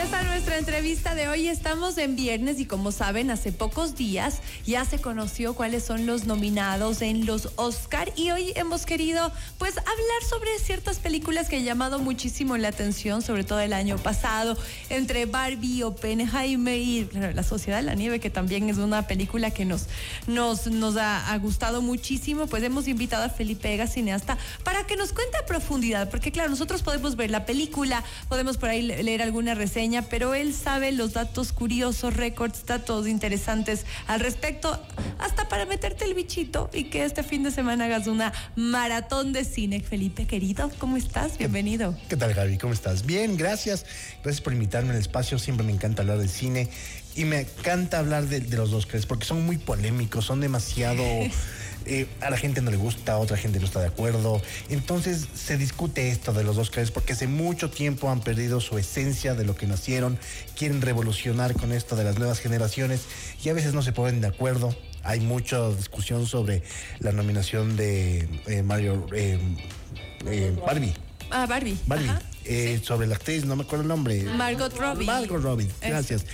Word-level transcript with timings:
Empieza 0.00 0.22
nuestra 0.22 0.58
entrevista 0.58 1.16
de 1.16 1.28
hoy. 1.28 1.48
Estamos 1.48 1.98
en 1.98 2.14
viernes 2.14 2.60
y 2.60 2.66
como 2.66 2.92
saben, 2.92 3.32
hace 3.32 3.50
pocos 3.50 3.96
días 3.96 4.42
ya 4.64 4.84
se 4.84 5.00
conoció 5.00 5.54
cuáles 5.54 5.82
son 5.82 6.06
los 6.06 6.24
nominados 6.24 7.02
en 7.02 7.26
los 7.26 7.48
Oscar 7.56 8.12
y 8.14 8.30
hoy 8.30 8.52
hemos 8.54 8.86
querido 8.86 9.32
pues 9.58 9.76
hablar 9.76 10.22
sobre 10.30 10.56
ciertas 10.60 11.00
películas 11.00 11.48
que 11.48 11.56
han 11.56 11.64
llamado 11.64 11.98
muchísimo 11.98 12.56
la 12.56 12.68
atención, 12.68 13.22
sobre 13.22 13.42
todo 13.42 13.58
el 13.58 13.72
año 13.72 13.98
pasado, 13.98 14.56
entre 14.88 15.26
Barbie, 15.26 15.82
Oppenheimer 15.82 16.78
y 16.78 17.08
La 17.34 17.42
Sociedad 17.42 17.78
de 17.78 17.82
la 17.82 17.96
Nieve, 17.96 18.20
que 18.20 18.30
también 18.30 18.68
es 18.68 18.76
una 18.76 19.08
película 19.08 19.50
que 19.50 19.64
nos, 19.64 19.86
nos, 20.28 20.68
nos 20.68 20.96
ha, 20.96 21.32
ha 21.32 21.38
gustado 21.38 21.82
muchísimo. 21.82 22.46
Pues 22.46 22.62
hemos 22.62 22.86
invitado 22.86 23.24
a 23.24 23.30
Felipe 23.30 23.74
Ega, 23.74 23.88
cineasta, 23.88 24.38
para 24.62 24.86
que 24.86 24.94
nos 24.94 25.12
cuente 25.12 25.38
a 25.38 25.44
profundidad, 25.44 26.08
porque 26.08 26.30
claro, 26.30 26.50
nosotros 26.50 26.82
podemos 26.82 27.16
ver 27.16 27.32
la 27.32 27.44
película, 27.46 28.04
podemos 28.28 28.58
por 28.58 28.68
ahí 28.68 28.82
leer 28.82 29.22
alguna 29.22 29.56
reseña, 29.56 29.87
pero 30.08 30.34
él 30.34 30.54
sabe 30.54 30.92
los 30.92 31.14
datos 31.14 31.52
curiosos, 31.52 32.14
récords, 32.14 32.66
datos 32.66 33.08
interesantes 33.08 33.86
al 34.06 34.20
respecto, 34.20 34.80
hasta 35.18 35.48
para 35.48 35.66
meterte 35.66 36.04
el 36.04 36.14
bichito 36.14 36.70
y 36.72 36.84
que 36.84 37.04
este 37.04 37.22
fin 37.22 37.42
de 37.42 37.50
semana 37.50 37.86
hagas 37.86 38.06
una 38.06 38.32
maratón 38.56 39.32
de 39.32 39.44
cine. 39.44 39.80
Felipe, 39.80 40.26
querido, 40.26 40.70
¿cómo 40.78 40.96
estás? 40.96 41.38
Bienvenido. 41.38 41.96
¿Qué 42.08 42.16
tal, 42.16 42.34
Gaby? 42.34 42.58
¿Cómo 42.58 42.72
estás? 42.72 43.06
Bien, 43.06 43.36
gracias. 43.36 43.86
Gracias 44.22 44.40
por 44.42 44.52
invitarme 44.52 44.90
al 44.90 44.98
espacio. 44.98 45.38
Siempre 45.38 45.64
me 45.64 45.72
encanta 45.72 46.02
hablar 46.02 46.18
del 46.18 46.28
cine 46.28 46.68
y 47.16 47.24
me 47.24 47.40
encanta 47.40 47.98
hablar 47.98 48.26
de, 48.26 48.40
de 48.40 48.56
los 48.56 48.72
Oscars 48.72 49.06
porque 49.06 49.24
son 49.24 49.44
muy 49.44 49.56
polémicos, 49.56 50.24
son 50.24 50.40
demasiado... 50.40 51.02
Eh, 51.88 52.06
a 52.20 52.30
la 52.30 52.36
gente 52.36 52.60
no 52.60 52.70
le 52.70 52.76
gusta, 52.76 53.14
a 53.14 53.18
otra 53.18 53.36
gente 53.36 53.58
no 53.58 53.64
está 53.64 53.80
de 53.80 53.86
acuerdo. 53.86 54.42
Entonces 54.68 55.26
se 55.34 55.56
discute 55.56 56.10
esto 56.10 56.32
de 56.32 56.44
los 56.44 56.58
Oscars 56.58 56.90
porque 56.90 57.14
hace 57.14 57.26
mucho 57.26 57.70
tiempo 57.70 58.10
han 58.10 58.20
perdido 58.20 58.60
su 58.60 58.76
esencia 58.78 59.34
de 59.34 59.44
lo 59.44 59.56
que 59.56 59.66
nacieron, 59.66 60.18
quieren 60.56 60.82
revolucionar 60.82 61.54
con 61.54 61.72
esto 61.72 61.96
de 61.96 62.04
las 62.04 62.18
nuevas 62.18 62.40
generaciones 62.40 63.02
y 63.42 63.48
a 63.48 63.54
veces 63.54 63.72
no 63.72 63.82
se 63.82 63.92
ponen 63.92 64.20
de 64.20 64.28
acuerdo. 64.28 64.76
Hay 65.02 65.20
mucha 65.20 65.68
discusión 65.70 66.26
sobre 66.26 66.62
la 67.00 67.12
nominación 67.12 67.76
de 67.76 68.28
eh, 68.46 68.62
Mario 68.62 69.06
eh, 69.12 69.38
Barbie. 70.66 70.94
Ah, 71.30 71.46
Barbie. 71.46 71.78
Barbie. 71.86 72.08
Ajá. 72.08 72.22
Eh, 72.44 72.80
Sobre 72.82 73.06
la 73.06 73.16
actriz, 73.16 73.44
no 73.44 73.56
me 73.56 73.64
acuerdo 73.64 73.82
el 73.82 73.88
nombre. 73.88 74.22
Margot 74.22 74.72
Robbie. 74.74 75.04
Margot 75.04 75.42
Robbie, 75.42 75.68
gracias. 75.82 76.24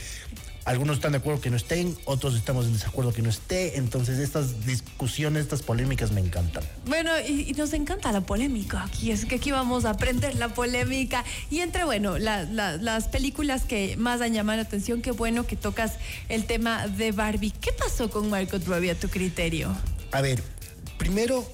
Algunos 0.64 0.96
están 0.96 1.12
de 1.12 1.18
acuerdo 1.18 1.42
que 1.42 1.50
no 1.50 1.56
estén, 1.58 1.94
otros 2.06 2.34
estamos 2.36 2.64
en 2.64 2.72
desacuerdo 2.72 3.12
que 3.12 3.20
no 3.20 3.28
esté. 3.28 3.76
Entonces, 3.76 4.18
estas 4.18 4.64
discusiones, 4.64 5.42
estas 5.42 5.62
polémicas 5.62 6.10
me 6.10 6.22
encantan. 6.22 6.64
Bueno, 6.86 7.10
y, 7.20 7.50
y 7.50 7.52
nos 7.52 7.74
encanta 7.74 8.10
la 8.12 8.22
polémica 8.22 8.82
aquí, 8.82 9.10
es 9.10 9.26
que 9.26 9.34
aquí 9.34 9.50
vamos 9.50 9.84
a 9.84 9.90
aprender 9.90 10.34
la 10.36 10.48
polémica. 10.54 11.22
Y 11.50 11.58
entre, 11.60 11.84
bueno, 11.84 12.16
la- 12.16 12.44
la- 12.44 12.78
las 12.78 13.08
películas 13.08 13.64
que 13.64 13.98
más 13.98 14.22
han 14.22 14.32
llamado 14.32 14.56
la 14.56 14.62
atención, 14.62 15.02
qué 15.02 15.10
bueno 15.10 15.46
que 15.46 15.56
tocas 15.56 15.94
el 16.30 16.46
tema 16.46 16.86
de 16.88 17.12
Barbie. 17.12 17.50
¿Qué 17.60 17.72
pasó 17.72 18.08
con 18.08 18.30
Margot 18.30 18.64
Robbie 18.66 18.90
a 18.92 18.94
tu 18.94 19.08
criterio? 19.10 19.76
A 20.12 20.22
ver, 20.22 20.42
primero, 20.96 21.46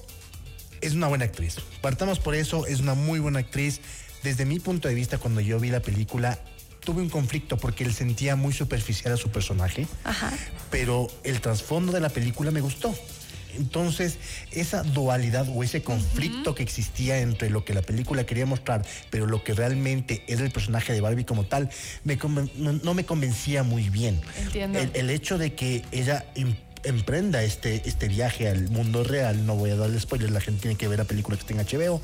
es 0.79 0.93
una 0.93 1.07
buena 1.09 1.25
actriz. 1.25 1.57
Partamos 1.81 2.19
por 2.19 2.33
eso, 2.33 2.65
es 2.65 2.79
una 2.79 2.93
muy 2.93 3.19
buena 3.19 3.39
actriz. 3.39 3.81
Desde 4.23 4.45
mi 4.45 4.59
punto 4.61 4.87
de 4.87 4.93
vista, 4.93 5.17
cuando 5.17 5.41
yo 5.41 5.59
vi 5.59 5.69
la 5.69 5.81
película, 5.81 6.39
tuve 6.81 7.01
un 7.01 7.09
conflicto 7.09 7.57
porque 7.57 7.83
él 7.83 7.93
sentía 7.93 8.35
muy 8.35 8.53
superficial 8.53 9.13
a 9.13 9.17
su 9.17 9.29
personaje. 9.29 9.87
Ajá. 10.03 10.31
pero 10.69 11.07
el 11.23 11.41
trasfondo 11.41 11.91
de 11.91 11.99
la 11.99 12.09
película 12.09 12.51
me 12.51 12.61
gustó. 12.61 12.93
Entonces, 13.57 14.17
esa 14.51 14.81
dualidad 14.83 15.45
o 15.53 15.61
ese 15.61 15.83
conflicto 15.83 16.55
que 16.55 16.63
existía 16.63 17.19
entre 17.19 17.49
lo 17.49 17.65
que 17.65 17.73
la 17.73 17.81
película 17.81 18.25
quería 18.25 18.45
mostrar, 18.45 18.85
pero 19.09 19.25
lo 19.27 19.43
que 19.43 19.53
realmente 19.53 20.23
era 20.27 20.43
el 20.45 20.51
personaje 20.51 20.93
de 20.93 21.01
Barbie 21.01 21.25
como 21.25 21.45
tal, 21.45 21.69
me 22.05 22.17
no, 22.55 22.71
no 22.71 22.93
me 22.93 23.05
convencía 23.05 23.63
muy 23.63 23.89
bien. 23.89 24.21
Entiendo. 24.39 24.79
El, 24.79 24.91
el 24.93 25.09
hecho 25.09 25.37
de 25.37 25.53
que 25.53 25.83
ella 25.91 26.25
em- 26.35 26.55
emprenda 26.83 27.43
este, 27.43 27.81
este 27.85 28.07
viaje 28.07 28.47
al 28.47 28.69
mundo 28.69 29.03
real, 29.03 29.45
no 29.45 29.55
voy 29.55 29.71
a 29.71 29.75
darle 29.75 29.99
spoilers, 29.99 30.31
la 30.31 30.39
gente 30.39 30.61
tiene 30.61 30.77
que 30.77 30.87
ver 30.87 30.99
la 30.99 31.05
película 31.05 31.35
que 31.37 31.41
está 31.41 31.53
en 31.75 31.79
HBO, 31.81 32.01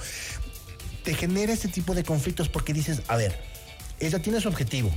te 1.04 1.14
genera 1.14 1.54
este 1.54 1.70
tipo 1.70 1.96
de 1.96 2.04
conflictos 2.04 2.50
porque 2.50 2.74
dices, 2.74 3.02
a 3.08 3.16
ver, 3.16 3.40
ella 4.00 4.20
tiene 4.20 4.40
su 4.40 4.48
objetivo. 4.48 4.92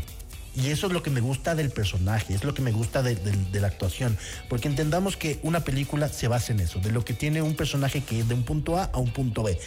Y 0.56 0.68
eso 0.68 0.88
es 0.88 0.92
lo 0.92 1.02
que 1.02 1.10
me 1.10 1.20
gusta 1.20 1.54
del 1.54 1.70
personaje, 1.70 2.34
es 2.34 2.42
lo 2.44 2.54
que 2.54 2.62
me 2.62 2.72
gusta 2.72 3.02
de, 3.02 3.14
de- 3.14 3.30
de 3.52 3.60
la 3.60 3.68
actuación. 3.68 4.18
Porque 4.48 4.68
entendamos 4.68 5.16
que 5.16 5.38
una 5.42 5.60
película 5.60 6.08
se 6.08 6.26
basa 6.28 6.52
en 6.52 6.60
eso, 6.60 6.80
de 6.80 6.90
lo 6.90 7.04
que 7.04 7.14
tiene 7.14 7.40
un 7.42 7.54
personaje 7.54 8.02
que 8.02 8.20
es 8.20 8.28
de 8.28 8.34
un 8.34 8.42
punto 8.42 8.76
A 8.78 8.84
a 8.84 8.98
un 8.98 9.12
punto 9.12 9.42
B. 9.42 9.58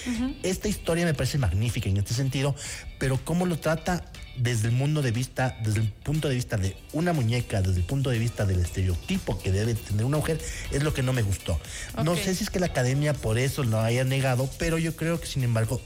Esta 0.43 0.67
historia 0.67 1.05
me 1.05 1.13
parece 1.13 1.37
magnífica 1.37 1.89
en 1.89 1.97
este 1.97 2.13
sentido, 2.13 2.55
pero 2.99 3.19
cómo 3.23 3.45
lo 3.45 3.57
trata 3.59 4.03
desde 4.35 4.69
el 4.69 4.73
mundo 4.73 5.03
de 5.03 5.11
vista, 5.11 5.55
desde 5.63 5.81
el 5.81 5.89
punto 5.89 6.27
de 6.27 6.33
vista 6.35 6.57
de 6.57 6.75
una 6.91 7.13
muñeca, 7.13 7.61
desde 7.61 7.77
el 7.77 7.85
punto 7.85 8.09
de 8.09 8.17
vista 8.17 8.45
del 8.45 8.59
estereotipo 8.61 9.39
que 9.39 9.51
debe 9.51 9.75
tener 9.75 10.05
una 10.05 10.17
mujer, 10.17 10.41
es 10.71 10.81
lo 10.83 10.91
que 10.93 11.03
no 11.03 11.13
me 11.13 11.21
gustó. 11.21 11.59
No 12.03 12.15
sé 12.15 12.33
si 12.33 12.43
es 12.43 12.49
que 12.49 12.59
la 12.59 12.65
academia 12.65 13.13
por 13.13 13.37
eso 13.37 13.63
lo 13.63 13.79
haya 13.79 14.03
negado, 14.03 14.49
pero 14.57 14.79
yo 14.79 14.95
creo 14.95 15.19
que 15.21 15.27
sin 15.27 15.43
embargo 15.43 15.79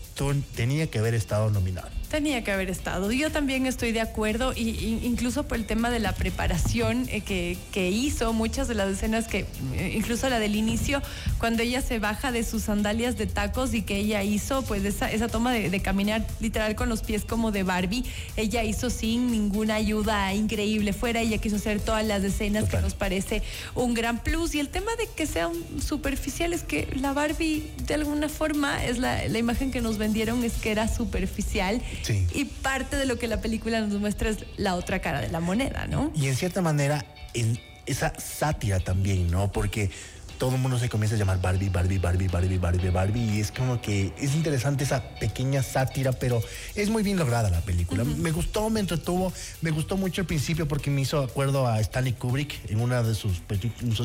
tenía 0.55 0.87
que 0.87 0.99
haber 0.99 1.13
estado 1.13 1.49
nominado. 1.51 1.89
Tenía 2.09 2.41
que 2.41 2.53
haber 2.53 2.69
estado. 2.69 3.11
Yo 3.11 3.31
también 3.33 3.65
estoy 3.65 3.91
de 3.91 3.99
acuerdo, 3.99 4.53
y, 4.55 4.69
y 4.69 4.86
incluso 4.87 5.43
por 5.43 5.57
el 5.57 5.65
tema 5.65 5.89
de 5.89 5.99
la 5.99 6.13
preparación 6.13 7.07
eh, 7.09 7.21
que, 7.21 7.57
que 7.71 7.89
hizo, 7.89 8.33
muchas 8.33 8.67
de 8.67 8.75
las 8.75 8.89
escenas 8.89 9.27
que, 9.27 9.45
eh, 9.73 9.93
incluso 9.95 10.29
la 10.29 10.39
del 10.39 10.55
inicio, 10.55 11.01
cuando 11.37 11.63
ella 11.63 11.81
se 11.81 11.99
baja 11.99 12.31
de 12.31 12.43
sus 12.43 12.63
sandalias 12.63 13.17
de 13.17 13.27
tacos 13.27 13.73
y 13.73 13.81
que 13.81 13.97
ella 13.97 14.23
hizo, 14.23 14.63
pues 14.63 14.83
esa, 14.85 15.11
esa 15.11 15.27
toma 15.27 15.51
de, 15.51 15.69
de 15.69 15.79
caminar 15.81 16.25
literal 16.39 16.75
con 16.75 16.89
los 16.89 17.01
pies 17.01 17.25
como 17.25 17.51
de 17.51 17.63
Barbie, 17.63 18.03
ella 18.35 18.63
hizo 18.63 18.89
sin 18.89 19.31
ninguna 19.31 19.75
ayuda 19.75 20.33
increíble 20.33 20.93
fuera, 20.93 21.21
ella 21.21 21.37
quiso 21.37 21.57
hacer 21.57 21.79
todas 21.79 22.05
las 22.05 22.23
escenas 22.23 22.65
Total. 22.65 22.79
que 22.79 22.83
nos 22.83 22.93
parece 22.93 23.43
un 23.75 23.93
gran 23.93 24.19
plus. 24.23 24.55
Y 24.55 24.59
el 24.59 24.69
tema 24.69 24.91
de 24.97 25.07
que 25.15 25.25
sean 25.25 25.51
superficiales, 25.81 26.63
que 26.63 26.87
la 26.99 27.13
Barbie 27.13 27.63
de 27.85 27.93
alguna 27.93 28.29
forma 28.29 28.83
es 28.85 28.97
la, 28.97 29.27
la 29.27 29.37
imagen 29.37 29.71
que 29.71 29.81
nos 29.81 29.97
vendieron 29.97 30.43
es 30.43 30.53
que 30.53 30.71
era 30.71 30.87
superficial. 30.87 31.81
Sí. 32.03 32.25
Y 32.33 32.45
parte 32.45 32.95
de 32.95 33.05
lo 33.05 33.17
que 33.17 33.27
la 33.27 33.41
película 33.41 33.81
nos 33.81 33.99
muestra 33.99 34.29
es 34.29 34.45
la 34.57 34.75
otra 34.77 34.99
cara 34.99 35.21
de 35.21 35.29
la 35.29 35.39
moneda, 35.39 35.87
¿no? 35.87 36.11
Y 36.15 36.27
en 36.27 36.35
cierta 36.35 36.61
manera, 36.61 37.05
en 37.33 37.59
esa 37.85 38.13
sátira 38.19 38.79
también, 38.79 39.31
¿no? 39.31 39.51
Porque 39.51 39.89
todo 40.37 40.55
el 40.55 40.61
mundo 40.61 40.77
se 40.77 40.87
comienza 40.87 41.15
a 41.15 41.19
llamar 41.19 41.41
Barbie, 41.41 41.69
Barbie, 41.69 41.97
Barbie, 41.97 42.27
Barbie, 42.27 42.57
Barbie, 42.57 42.89
Barbie. 42.89 43.35
Y 43.37 43.39
es 43.39 43.51
como 43.51 43.81
que 43.81 44.13
es 44.19 44.35
interesante 44.35 44.83
esa 44.83 45.01
pequeña 45.19 45.63
sátira, 45.63 46.11
pero 46.11 46.41
es 46.75 46.89
muy 46.89 47.03
bien 47.03 47.17
lograda 47.17 47.49
la 47.49 47.61
película. 47.61 48.03
Me 48.03 48.31
gustó, 48.31 48.69
me 48.69 48.79
entretuvo, 48.79 49.33
me 49.61 49.71
gustó 49.71 49.97
mucho 49.97 50.21
al 50.21 50.27
principio 50.27 50.67
porque 50.67 50.91
me 50.91 51.01
hizo 51.01 51.19
acuerdo 51.19 51.67
a 51.67 51.79
Stanley 51.79 52.13
Kubrick 52.13 52.69
en 52.69 52.81
una 52.81 53.01
de 53.03 53.15
sus 53.15 53.39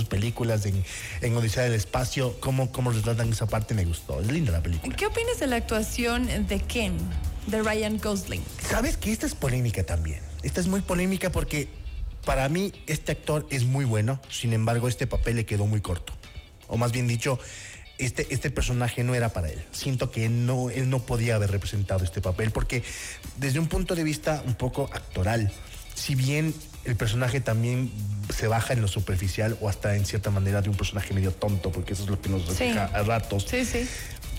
películas 0.08 0.64
en, 0.66 0.82
en 1.20 1.36
Odisea 1.36 1.64
del 1.64 1.74
Espacio. 1.74 2.38
Cómo, 2.40 2.72
cómo 2.72 2.90
retratan 2.90 3.30
esa 3.30 3.46
parte 3.46 3.74
me 3.74 3.84
gustó. 3.84 4.20
Es 4.20 4.28
linda 4.28 4.52
la 4.52 4.62
película. 4.62 4.96
¿Qué 4.96 5.06
opinas 5.06 5.38
de 5.38 5.46
la 5.48 5.56
actuación 5.56 6.26
de 6.46 6.60
Ken, 6.60 6.96
de 7.46 7.62
Ryan 7.62 7.98
Gosling? 7.98 8.42
Sabes 8.70 8.96
que 8.96 9.12
esta 9.12 9.26
es 9.26 9.34
polémica 9.34 9.84
también. 9.84 10.31
Esta 10.42 10.60
es 10.60 10.66
muy 10.66 10.80
polémica 10.80 11.30
porque 11.30 11.68
para 12.24 12.48
mí 12.48 12.72
este 12.86 13.12
actor 13.12 13.46
es 13.50 13.64
muy 13.64 13.84
bueno, 13.84 14.20
sin 14.30 14.52
embargo 14.52 14.88
este 14.88 15.06
papel 15.06 15.36
le 15.36 15.46
quedó 15.46 15.66
muy 15.66 15.80
corto. 15.80 16.12
O 16.68 16.76
más 16.76 16.92
bien 16.92 17.06
dicho, 17.06 17.38
este, 17.98 18.26
este 18.30 18.50
personaje 18.50 19.04
no 19.04 19.14
era 19.14 19.30
para 19.30 19.48
él. 19.48 19.62
Siento 19.72 20.10
que 20.10 20.28
no, 20.28 20.70
él 20.70 20.90
no 20.90 21.00
podía 21.00 21.36
haber 21.36 21.50
representado 21.50 22.04
este 22.04 22.20
papel 22.20 22.50
porque 22.50 22.82
desde 23.36 23.58
un 23.58 23.66
punto 23.66 23.94
de 23.94 24.04
vista 24.04 24.42
un 24.46 24.54
poco 24.54 24.90
actoral, 24.92 25.52
si 25.94 26.14
bien 26.14 26.54
el 26.84 26.96
personaje 26.96 27.40
también 27.40 27.92
se 28.34 28.48
baja 28.48 28.72
en 28.72 28.80
lo 28.80 28.88
superficial 28.88 29.56
o 29.60 29.68
hasta 29.68 29.94
en 29.94 30.04
cierta 30.04 30.30
manera 30.30 30.62
de 30.62 30.68
un 30.70 30.76
personaje 30.76 31.14
medio 31.14 31.32
tonto, 31.32 31.70
porque 31.70 31.92
eso 31.92 32.04
es 32.04 32.10
lo 32.10 32.20
que 32.20 32.28
nos 32.28 32.46
refleja 32.46 32.86
a 32.86 33.02
ratos. 33.02 33.46
Sí, 33.48 33.64
sí. 33.64 33.86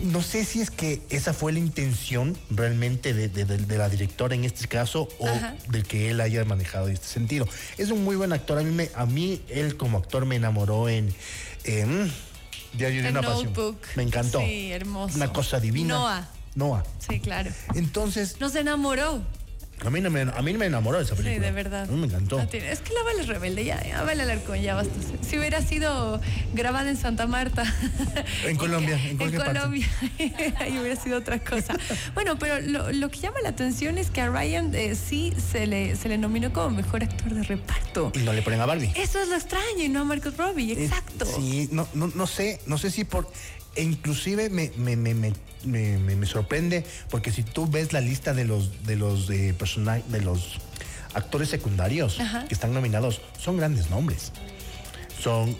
No 0.02 0.22
sé 0.22 0.44
si 0.44 0.60
es 0.62 0.70
que 0.72 1.02
esa 1.10 1.34
fue 1.34 1.54
la 1.54 1.60
intención 1.60 2.36
realmente 2.50 3.14
de, 3.14 3.30
de- 3.30 3.46
de- 3.46 3.58
de 3.58 3.78
la 3.78 3.88
directora 3.90 4.36
en 4.36 4.44
este 4.44 4.68
caso 4.68 5.08
o 5.20 5.28
Ajá. 5.28 5.56
de 5.70 5.84
que 5.84 6.10
él 6.10 6.20
haya 6.20 6.44
manejado 6.46 6.88
este 6.90 7.08
sentido. 7.08 7.48
Es 7.78 7.90
un 7.92 8.04
muy 8.04 8.16
buen 8.16 8.34
actor. 8.34 8.58
A 8.60 8.64
mí, 8.64 8.72
me- 8.72 8.90
a 8.96 9.06
mí 9.06 9.42
él 9.50 9.78
como 9.78 9.98
actor 10.00 10.26
me 10.26 10.36
enamoró 10.36 10.90
en, 10.90 11.14
en 11.64 12.12
Diario 12.74 13.04
de 13.04 13.10
una 13.10 13.22
Pasión. 13.22 13.46
Notebook. 13.54 13.78
Me 13.96 14.04
encantó. 14.04 14.40
Sí, 14.40 14.72
hermoso. 14.72 15.16
Una 15.16 15.32
cosa 15.32 15.60
divina. 15.60 15.94
Noah. 15.94 16.30
Noah. 16.56 16.84
Sí, 17.08 17.20
claro. 17.20 17.52
Entonces, 17.76 18.40
Nos 18.40 18.56
enamoró. 18.56 19.22
A 19.86 19.90
mí, 19.90 20.00
no 20.00 20.10
me, 20.10 20.22
a 20.22 20.42
mí 20.42 20.54
me 20.54 20.66
enamoró 20.68 21.00
esa 21.02 21.16
Sí, 21.16 21.24
película. 21.24 21.46
de 21.48 21.52
verdad. 21.52 21.84
A 21.84 21.92
mí 21.92 22.00
me 22.00 22.08
encantó. 22.08 22.38
No 22.38 22.48
tiene- 22.48 22.72
Es 22.72 22.80
que 22.80 22.94
la 22.94 23.04
Vale 23.04 23.22
es 23.22 23.28
rebelde, 23.28 23.66
ya, 23.66 23.84
ya 23.86 24.02
Vale 24.04 24.24
Alarcón, 24.24 24.62
ya 24.62 24.76
basta. 24.76 24.94
Si 25.28 25.38
hubiera 25.38 25.62
sido 25.62 26.22
grabada 26.54 26.90
en 26.90 26.96
Santa 26.98 27.28
Marta. 27.28 27.64
En 28.46 28.56
Colombia, 28.58 28.98
en 29.10 29.18
parte. 29.18 29.38
Colombia, 29.38 29.88
ahí 30.60 30.78
hubiera 30.78 30.96
sido 30.96 31.18
otra 31.18 31.40
cosa. 31.40 31.76
Bueno, 32.14 32.38
pero 32.40 32.60
lo, 32.62 32.92
lo 32.92 33.10
que 33.10 33.20
llama 33.20 33.38
la 33.42 33.50
atención 33.50 33.98
es 33.98 34.10
que 34.10 34.22
a 34.22 34.30
Ryan 34.30 34.74
eh, 34.76 34.96
sí 34.96 35.34
se 35.52 35.68
le, 35.68 35.96
se 35.96 36.08
le 36.10 36.18
nominó 36.18 36.54
como 36.54 36.70
mejor 36.70 37.04
actor 37.04 37.34
de 37.34 37.44
reparto. 37.44 38.12
Y 38.16 38.20
no 38.20 38.32
le 38.34 38.42
ponen 38.42 38.62
a 38.62 38.66
Barbie. 38.66 38.92
Eso 38.96 39.20
es 39.22 39.28
lo 39.28 39.36
extraño 39.36 39.84
y 39.84 39.90
no 39.90 40.02
a 40.02 40.04
Margot 40.06 40.36
Robbie, 40.38 40.74
Eh, 40.74 40.84
exacto. 40.86 41.26
Sí, 41.26 41.68
no, 41.72 41.88
no, 41.94 42.08
no 42.14 42.28
sé, 42.28 42.60
no 42.68 42.78
sé 42.78 42.90
si 42.92 43.04
por. 43.04 43.30
E 43.76 43.84
inclusive 43.84 44.50
me, 44.50 44.72
me, 44.78 44.96
me, 44.96 45.14
me, 45.14 45.34
me- 45.66 45.98
me- 45.98 46.16
me 46.16 46.26
sorprende 46.26 46.86
porque 47.10 47.32
si 47.32 47.44
tú 47.44 47.68
ves 47.70 47.94
la 47.94 48.02
lista 48.02 48.34
de 48.34 48.46
los 48.46 48.86
de 48.86 48.96
los 48.96 49.30
eh, 49.30 49.54
persona- 49.58 50.02
de 50.10 50.22
los 50.22 50.60
actores 51.14 51.50
secundarios 51.50 52.20
Ajá. 52.20 52.46
que 52.48 52.54
están 52.54 52.74
nominados 52.74 53.22
son 53.40 53.58
grandes 53.58 53.90
nombres. 53.90 54.32
Son, 55.24 55.56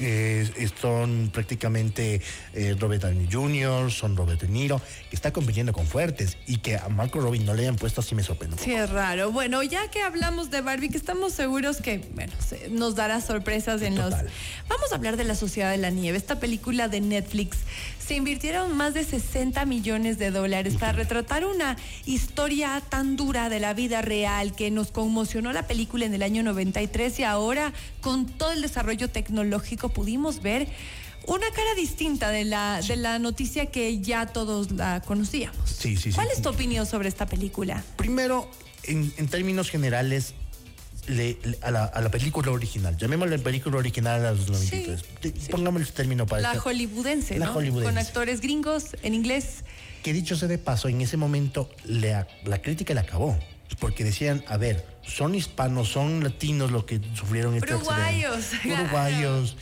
eh, 0.00 0.68
son 0.80 1.30
prácticamente 1.32 2.20
eh, 2.54 2.76
Robert 2.78 3.02
Downey 3.02 3.28
Jr., 3.30 3.90
son 3.90 4.16
Robert 4.16 4.40
De 4.40 4.46
Niro, 4.48 4.80
que 5.10 5.16
está 5.16 5.32
compitiendo 5.32 5.72
con 5.72 5.86
fuertes 5.88 6.36
y 6.46 6.58
que 6.58 6.76
a 6.76 6.88
Marco 6.88 7.18
Robin 7.20 7.44
no 7.44 7.52
le 7.54 7.62
hayan 7.62 7.74
puesto 7.74 8.00
así 8.00 8.14
me 8.14 8.22
sorprende. 8.22 8.56
Sí, 8.62 8.72
es 8.72 8.88
raro. 8.90 9.32
Bueno, 9.32 9.62
ya 9.64 9.90
que 9.90 10.02
hablamos 10.02 10.50
de 10.50 10.60
Barbie, 10.60 10.88
que 10.90 10.96
estamos 10.98 11.32
seguros 11.32 11.78
que 11.78 11.98
bueno, 12.14 12.32
se- 12.38 12.68
nos 12.68 12.94
dará 12.94 13.20
sorpresas 13.20 13.82
en 13.82 13.96
los... 13.96 14.14
Vamos 14.68 14.92
a 14.92 14.94
hablar 14.94 15.16
de 15.16 15.24
La 15.24 15.34
Sociedad 15.34 15.70
de 15.72 15.78
la 15.78 15.90
Nieve, 15.90 16.16
esta 16.16 16.38
película 16.38 16.86
de 16.88 17.00
Netflix. 17.00 17.58
Se 17.98 18.14
invirtieron 18.14 18.74
más 18.76 18.94
de 18.94 19.04
60 19.04 19.64
millones 19.66 20.18
de 20.18 20.30
dólares 20.30 20.76
para 20.78 20.92
retratar 20.92 21.44
una 21.44 21.76
historia 22.06 22.80
tan 22.88 23.16
dura 23.16 23.48
de 23.50 23.60
la 23.60 23.74
vida 23.74 24.00
real 24.00 24.54
que 24.56 24.70
nos 24.70 24.90
conmocionó 24.90 25.52
la 25.52 25.66
película 25.66 26.06
en 26.06 26.14
el 26.14 26.22
año 26.22 26.42
93 26.42 27.18
y 27.18 27.24
ahora 27.24 27.72
con 28.00 28.26
todo 28.26 28.52
el 28.52 28.62
desarrollo 28.62 29.07
tecnológico 29.08 29.88
pudimos 29.88 30.42
ver 30.42 30.68
una 31.26 31.46
cara 31.50 31.74
distinta 31.76 32.30
de 32.30 32.44
la, 32.44 32.80
de 32.80 32.96
la 32.96 33.18
noticia 33.18 33.66
que 33.66 33.98
ya 34.00 34.26
todos 34.26 34.70
la 34.70 35.00
conocíamos. 35.02 35.68
Sí, 35.68 35.96
sí, 35.96 36.10
sí. 36.10 36.12
¿Cuál 36.12 36.28
es 36.34 36.40
tu 36.40 36.48
opinión 36.48 36.86
sobre 36.86 37.08
esta 37.08 37.26
película? 37.26 37.82
Primero, 37.96 38.50
en, 38.84 39.12
en 39.18 39.28
términos 39.28 39.68
generales, 39.70 40.32
le- 41.06 41.36
le- 41.44 41.58
a, 41.60 41.70
la, 41.70 41.84
a 41.84 42.00
la 42.00 42.10
película 42.10 42.50
original, 42.50 42.96
llamémosle 42.96 43.38
película 43.40 43.76
original 43.78 44.24
a 44.24 44.32
los 44.32 44.48
93. 44.48 45.04
Te- 45.20 45.30
Pongámosle 45.50 45.84
ese 45.84 45.92
término 45.92 46.24
para 46.26 46.40
La 46.42 46.58
hollywoodense, 46.60 47.38
La 47.38 47.46
¿no? 47.46 47.52
hollywoodense. 47.54 47.84
Con 47.92 47.98
actores 47.98 48.40
gringos 48.40 48.96
en 49.02 49.14
inglés. 49.14 49.64
Que 50.02 50.12
dicho 50.14 50.36
sea 50.36 50.48
de 50.48 50.58
paso, 50.58 50.88
en 50.88 51.00
ese 51.02 51.16
momento 51.18 51.68
la 51.84 52.26
crítica 52.62 52.94
le 52.94 53.00
acabó. 53.00 53.38
Porque 53.80 54.02
decían, 54.04 54.42
a 54.48 54.56
ver, 54.56 54.86
son 55.08 55.34
hispanos, 55.34 55.88
son 55.88 56.22
latinos 56.22 56.70
los 56.70 56.84
que 56.84 57.00
sufrieron 57.14 57.54
este 57.54 57.74
Uruguayos, 57.74 58.36
accidente. 58.54 58.82
Uruguayos. 58.82 59.56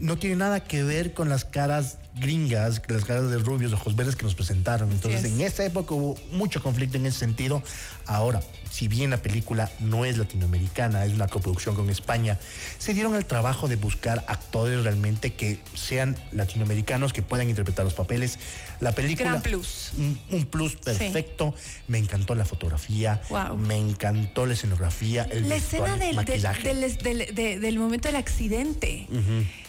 No 0.00 0.16
tiene 0.18 0.36
nada 0.36 0.60
que 0.60 0.82
ver 0.82 1.14
con 1.14 1.28
las 1.28 1.44
caras 1.44 1.98
gringas, 2.18 2.80
las 2.88 3.04
caras 3.04 3.30
de 3.30 3.38
rubios, 3.38 3.72
ojos 3.74 3.94
verdes 3.94 4.16
que 4.16 4.24
nos 4.24 4.34
presentaron. 4.34 4.90
Entonces, 4.90 5.24
es. 5.24 5.32
en 5.32 5.40
esa 5.42 5.64
época 5.64 5.94
hubo 5.94 6.16
mucho 6.32 6.62
conflicto 6.62 6.96
en 6.96 7.06
ese 7.06 7.18
sentido. 7.18 7.62
Ahora, 8.06 8.40
si 8.70 8.88
bien 8.88 9.10
la 9.10 9.18
película 9.18 9.70
no 9.80 10.04
es 10.04 10.16
latinoamericana, 10.16 11.04
es 11.04 11.12
una 11.12 11.28
coproducción 11.28 11.74
con 11.74 11.90
España, 11.90 12.38
se 12.78 12.94
dieron 12.94 13.14
el 13.16 13.26
trabajo 13.26 13.68
de 13.68 13.76
buscar 13.76 14.24
actores 14.28 14.82
realmente 14.82 15.34
que 15.34 15.60
sean 15.74 16.16
latinoamericanos, 16.32 17.12
que 17.12 17.20
puedan 17.22 17.48
interpretar 17.50 17.84
los 17.84 17.94
papeles. 17.94 18.38
La 18.80 18.92
película... 18.92 19.30
Gran 19.30 19.42
plus. 19.42 19.92
Un, 19.98 20.18
un 20.30 20.46
plus 20.46 20.76
perfecto. 20.76 21.54
Me 21.88 21.98
encantó 21.98 22.34
la 22.34 22.44
fotografía, 22.44 23.20
Wow. 23.28 23.56
me 23.58 23.76
encantó 23.76 24.46
la 24.46 24.54
escenografía, 24.54 25.24
el 25.30 25.48
La 25.48 25.56
escena 25.56 25.96
del, 25.96 26.16
maquillaje. 26.16 26.74
del- 26.74 26.96
del- 26.98 27.34
de- 27.34 27.58
del 27.60 27.78
momento 27.78 28.08
del 28.08 28.16
accidente. 28.16 29.06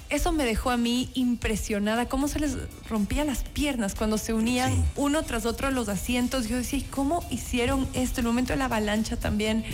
Eso 0.09 0.31
me 0.31 0.45
dejó 0.45 0.69
a 0.71 0.77
mí 0.77 1.09
impresionada, 1.15 2.07
cómo 2.07 2.27
se 2.30 2.39
les 2.39 2.56
rompía 2.89 3.25
las 3.25 3.44
piernas 3.44 3.94
cuando 3.94 4.18
se 4.18 4.33
unían 4.33 4.74
Sí. 4.74 4.81
uno 4.95 5.24
tras 5.24 5.45
otro 5.45 5.69
los 5.71 5.89
asientos. 5.89 6.48
Yo 6.48 6.56
decía, 6.57 6.80
¿y 6.80 6.83
cómo 6.83 7.25
hicieron 7.30 7.88
esto? 7.94 8.21
El 8.21 8.27
momento 8.27 8.54
de 8.54 8.57
la 8.59 8.65
avalancha 8.65 9.18
también. 9.18 9.65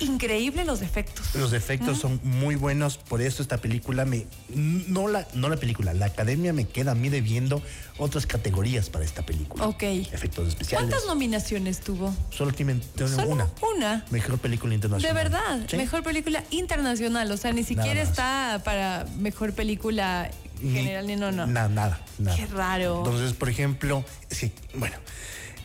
Increíble 0.00 0.64
los 0.64 0.82
efectos. 0.82 1.34
Los 1.34 1.52
efectos 1.52 1.98
son 1.98 2.20
muy 2.22 2.54
buenos, 2.54 2.98
por 2.98 3.20
eso 3.20 3.42
esta 3.42 3.58
película 3.58 4.04
me 4.04 4.26
no 4.54 5.08
la 5.08 5.26
no 5.34 5.48
la 5.48 5.56
película, 5.56 5.92
la 5.94 6.06
academia 6.06 6.52
me 6.52 6.66
queda 6.66 6.92
a 6.92 6.94
mí 6.94 7.08
debiendo 7.08 7.62
otras 7.98 8.26
categorías 8.26 8.90
para 8.90 9.04
esta 9.04 9.22
película. 9.26 9.66
Ok. 9.66 9.82
Efectos 9.82 10.48
especiales. 10.48 10.88
¿Cuántas 10.88 11.06
nominaciones 11.08 11.80
tuvo? 11.80 12.14
Solo 12.30 12.52
Solo 12.96 13.28
una. 13.28 13.48
una. 13.76 14.04
Mejor 14.10 14.38
película 14.38 14.70
De 14.70 14.74
internacional. 14.76 15.14
verdad, 15.16 15.60
Sí. 15.68 15.76
mejor 15.76 16.02
película 16.02 16.44
internacional, 16.50 17.30
o 17.32 17.36
sea, 17.36 17.52
ni 17.52 17.64
siquiera 17.64 18.00
está 18.00 18.62
para 18.64 19.06
mejor 19.18 19.52
película 19.52 20.30
general 20.60 21.06
ni 21.06 21.16
no, 21.16 21.30
no. 21.32 21.46
na- 21.46 21.68
nada, 21.68 22.00
nada. 22.18 22.36
Qué 22.36 22.46
raro. 22.46 22.98
Entonces, 22.98 23.32
por 23.32 23.48
ejemplo, 23.48 24.04
sí, 24.30 24.52
bueno, 24.74 24.96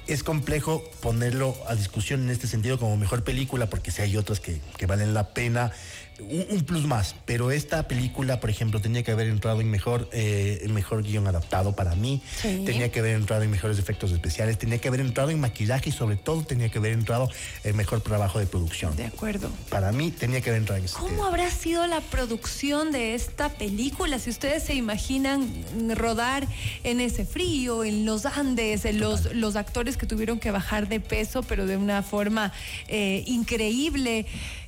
es 0.08 0.24
complejo 0.24 0.84
ponerlo 1.02 1.56
a 1.68 1.76
discusión 1.76 2.24
en 2.24 2.30
este 2.30 2.48
sentido 2.48 2.78
como 2.78 2.98
mejor 2.98 3.24
película, 3.24 3.70
porque 3.70 3.92
si 3.92 4.02
hay 4.02 4.18
otras 4.18 4.40
que, 4.40 4.60
que 4.78 4.86
valen 4.86 5.14
la 5.14 5.34
pena. 5.34 5.72
Un, 6.19 6.45
un 6.50 6.62
plus 6.63 6.86
más, 6.86 7.15
pero 7.25 7.51
esta 7.51 7.88
película, 7.88 8.39
por 8.39 8.50
ejemplo, 8.50 8.80
tenía 8.80 9.04
que 9.04 9.12
haber 9.12 9.27
entrado 9.27 9.62
en 9.62 9.69
mejor, 9.71 10.10
eh, 10.13 10.63
mejor 10.69 11.04
guion 11.04 11.27
adaptado 11.27 11.75
para 11.75 11.95
mí, 11.95 12.21
Sí. 12.42 12.63
tenía 12.65 12.92
que 12.92 13.00
haber 13.00 13.15
entrado 13.15 13.42
en 13.44 13.50
mejores 13.51 13.80
efectos 13.80 14.12
especiales, 14.12 14.57
tenía 14.57 14.77
que 14.77 14.88
haber 14.88 15.00
entrado 15.00 15.31
en 15.31 15.39
maquillaje 15.39 15.89
y 15.89 15.92
sobre 15.92 16.15
todo 16.15 16.44
tenía 16.44 16.69
que 16.69 16.77
haber 16.77 16.94
entrado 16.94 17.30
en 17.63 17.75
mejor 17.75 18.01
trabajo 18.01 18.39
de 18.39 18.45
producción. 18.45 18.95
De 18.95 19.06
acuerdo. 19.06 19.50
Para 19.69 19.92
mí 19.92 20.12
tenía 20.12 20.42
que 20.42 20.50
haber 20.51 20.62
entrado 20.62 20.80
en 20.80 20.86
ese 20.86 20.95
¿Cómo 20.98 21.25
habrá 21.25 21.50
sido 21.50 21.86
la 21.88 22.01
producción 22.01 22.92
de 22.92 23.15
esta 23.15 23.50
película? 23.50 24.19
Si 24.19 24.30
ustedes 24.30 24.63
se 24.63 24.75
imaginan 24.75 25.48
rodar 25.95 26.48
en 26.83 27.01
ese 27.01 27.25
frío, 27.25 27.83
en 27.83 28.06
los 28.06 28.25
Andes, 28.25 28.86
en 28.86 29.00
los, 29.00 29.33
los 29.33 29.56
actores 29.56 29.98
que 29.98 30.06
tuvieron 30.06 30.39
que 30.39 30.51
bajar 30.51 30.88
de 30.88 31.00
peso, 31.00 31.44
pero 31.44 31.65
de 31.65 31.77
una 31.77 32.04
forma 32.04 32.54
eh, 32.88 33.24
increíble. 33.25 34.25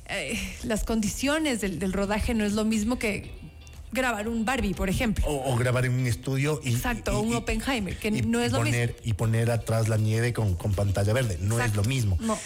Eh, 0.08 0.38
las 0.64 0.84
condiciones 0.84 1.60
del, 1.60 1.78
del 1.78 1.92
rodaje 1.92 2.34
no 2.34 2.44
es 2.44 2.52
lo 2.52 2.64
mismo 2.64 2.98
que 2.98 3.30
grabar 3.92 4.28
un 4.28 4.44
Barbie, 4.44 4.74
por 4.74 4.88
ejemplo. 4.88 5.26
O, 5.26 5.52
o 5.52 5.56
grabar 5.56 5.86
en 5.86 5.92
un 5.94 6.06
estudio 6.06 6.60
y. 6.64 6.70
Exacto, 6.74 7.12
y- 7.12 7.26
un 7.26 7.32
y- 7.32 7.34
Oppenheimer, 7.36 7.96
que 7.98 8.10
no 8.10 8.40
es 8.40 8.52
lo 8.52 8.58
poner, 8.58 8.88
mismo. 8.90 9.02
Y 9.04 9.12
poner 9.14 9.50
atrás 9.50 9.88
la 9.88 9.96
nieve 9.96 10.32
con, 10.32 10.54
con 10.54 10.72
pantalla 10.74 11.12
verde. 11.12 11.38
No 11.40 11.56
Exacto, 11.56 11.80
es 11.80 11.86
lo 11.86 11.90
mismo. 11.90 12.18
no. 12.20 12.38